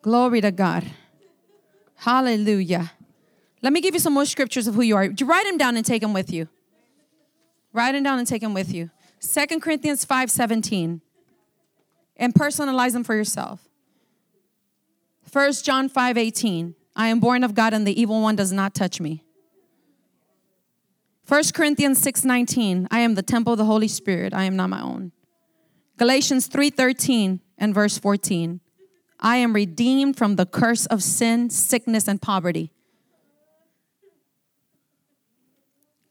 [0.00, 0.84] glory to God.
[1.96, 2.92] Hallelujah.
[3.60, 5.04] Let me give you some more scriptures of who you are.
[5.04, 6.48] You write them down and take them with you.
[7.74, 8.90] Write them down and take them with you.
[9.20, 11.02] Second Corinthians 5 17.
[12.16, 13.68] And personalize them for yourself.
[15.32, 16.74] 1 John 5 18.
[16.94, 19.24] I am born of God and the evil one does not touch me.
[21.26, 22.88] 1 Corinthians 6 19.
[22.90, 24.34] I am the temple of the Holy Spirit.
[24.34, 25.12] I am not my own.
[25.96, 28.60] Galatians 3 13 and verse 14.
[29.20, 32.72] I am redeemed from the curse of sin, sickness, and poverty.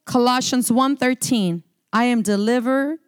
[0.06, 1.61] Colossians 1:13
[1.93, 2.99] I am delivered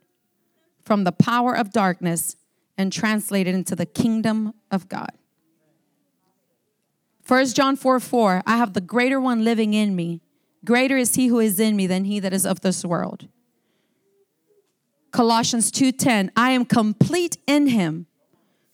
[0.81, 2.35] from the power of darkness
[2.77, 5.11] and translated into the kingdom of God.
[7.33, 10.21] 1 John 4 4, I have the greater one living in me.
[10.63, 13.27] Greater is he who is in me than he that is of this world.
[15.09, 18.05] Colossians 2:10, I am complete in him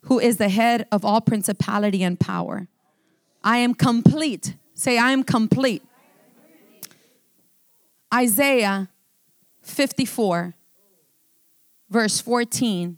[0.01, 2.67] who is the head of all principality and power.
[3.45, 4.57] I am complete.
[4.73, 5.81] Say, I am complete.
[8.13, 8.89] Isaiah
[9.61, 10.53] 54,
[11.89, 12.97] verse 14.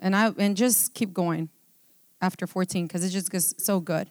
[0.00, 1.50] And I and just keep going
[2.20, 4.10] after 14 because it just gets so good.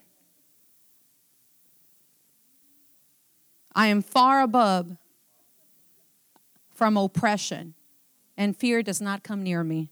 [3.73, 4.95] I am far above
[6.73, 7.73] from oppression,
[8.37, 9.91] and fear does not come near me.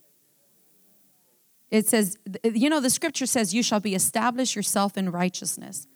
[1.70, 5.88] It says, you know, the scripture says, You shall be established yourself in righteousness.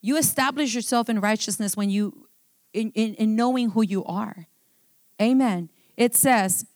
[0.00, 2.28] You establish yourself in righteousness when you,
[2.72, 4.46] in, in, in knowing who you are.
[5.20, 5.70] Amen.
[5.96, 6.66] It says,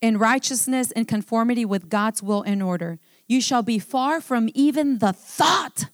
[0.00, 2.98] in righteousness and conformity with God's will and order.
[3.30, 5.84] You shall be far from even the thought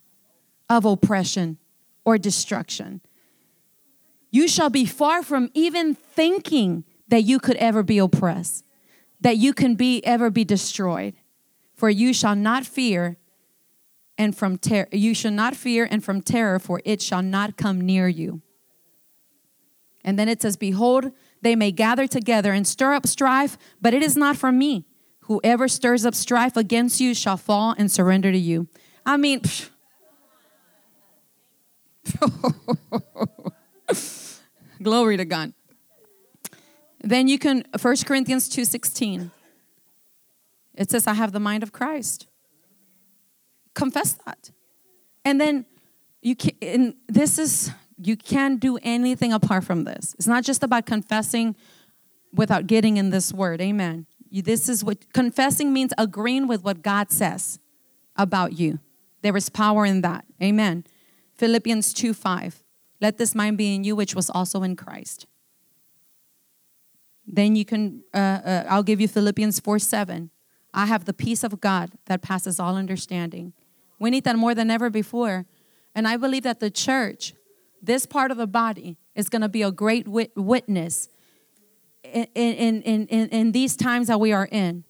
[0.70, 1.58] of oppression
[2.02, 3.02] or destruction.
[4.30, 8.64] You shall be far from even thinking that you could ever be oppressed,
[9.20, 11.12] that you can be ever be destroyed.
[11.74, 13.18] For you shall not fear
[14.16, 17.82] and from terror you shall not fear and from terror for it shall not come
[17.82, 18.40] near you.
[20.02, 24.02] And then it says behold they may gather together and stir up strife, but it
[24.02, 24.86] is not from me.
[25.26, 28.68] Whoever stirs up strife against you shall fall and surrender to you.
[29.04, 29.42] I mean,
[34.82, 35.52] glory to God.
[37.00, 39.30] Then you can 1 Corinthians 2:16.
[40.74, 42.26] It says I have the mind of Christ.
[43.74, 44.50] Confess that.
[45.24, 45.66] And then
[46.22, 50.14] you can and this is you can't do anything apart from this.
[50.18, 51.56] It's not just about confessing
[52.32, 53.60] without getting in this word.
[53.60, 54.06] Amen.
[54.30, 57.58] This is what confessing means agreeing with what God says
[58.16, 58.80] about you.
[59.22, 60.24] There is power in that.
[60.42, 60.84] Amen.
[61.34, 62.62] Philippians 2 5.
[63.00, 65.26] Let this mind be in you, which was also in Christ.
[67.26, 70.30] Then you can, uh, uh, I'll give you Philippians 4 7.
[70.72, 73.52] I have the peace of God that passes all understanding.
[73.98, 75.46] We need that more than ever before.
[75.94, 77.34] And I believe that the church,
[77.82, 81.08] this part of the body, is going to be a great wit- witness
[82.12, 84.84] in, in, in, in, these times that we are in,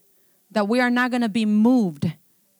[0.51, 2.11] that we are not going to be moved.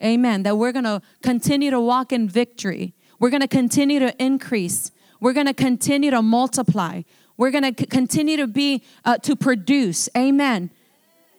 [0.02, 0.42] Amen.
[0.44, 2.94] That we're going to continue to walk in victory.
[3.18, 4.90] We're going to continue to increase.
[5.20, 7.02] We're going to continue to multiply.
[7.36, 10.08] We're going to c- continue to be, uh, to produce.
[10.16, 10.70] Amen.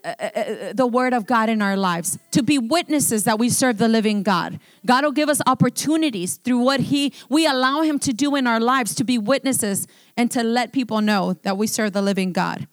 [0.04, 3.50] Uh, uh, uh, the word of God in our lives, to be witnesses that we
[3.50, 4.58] serve the living God.
[4.86, 8.62] God will give us opportunities through what He we allow Him to do in our
[8.62, 12.66] lives to be witnesses and to let people know that we serve the living God.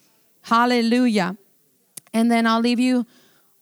[0.47, 1.36] Hallelujah.
[2.14, 3.05] And then I'll leave you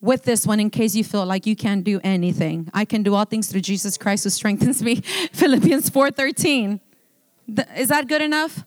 [0.01, 2.69] with this one in case you feel like you can't do anything.
[2.75, 4.95] I can do all things through Jesus Christ who strengthens me.
[5.33, 6.79] Philippians 4:13.
[7.75, 8.65] Is that good enough?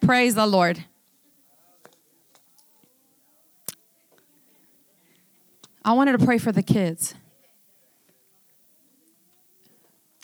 [0.00, 0.84] Praise the Lord.
[5.84, 7.16] I wanted to pray for the kids.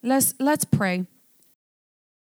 [0.05, 1.06] Let's let's pray.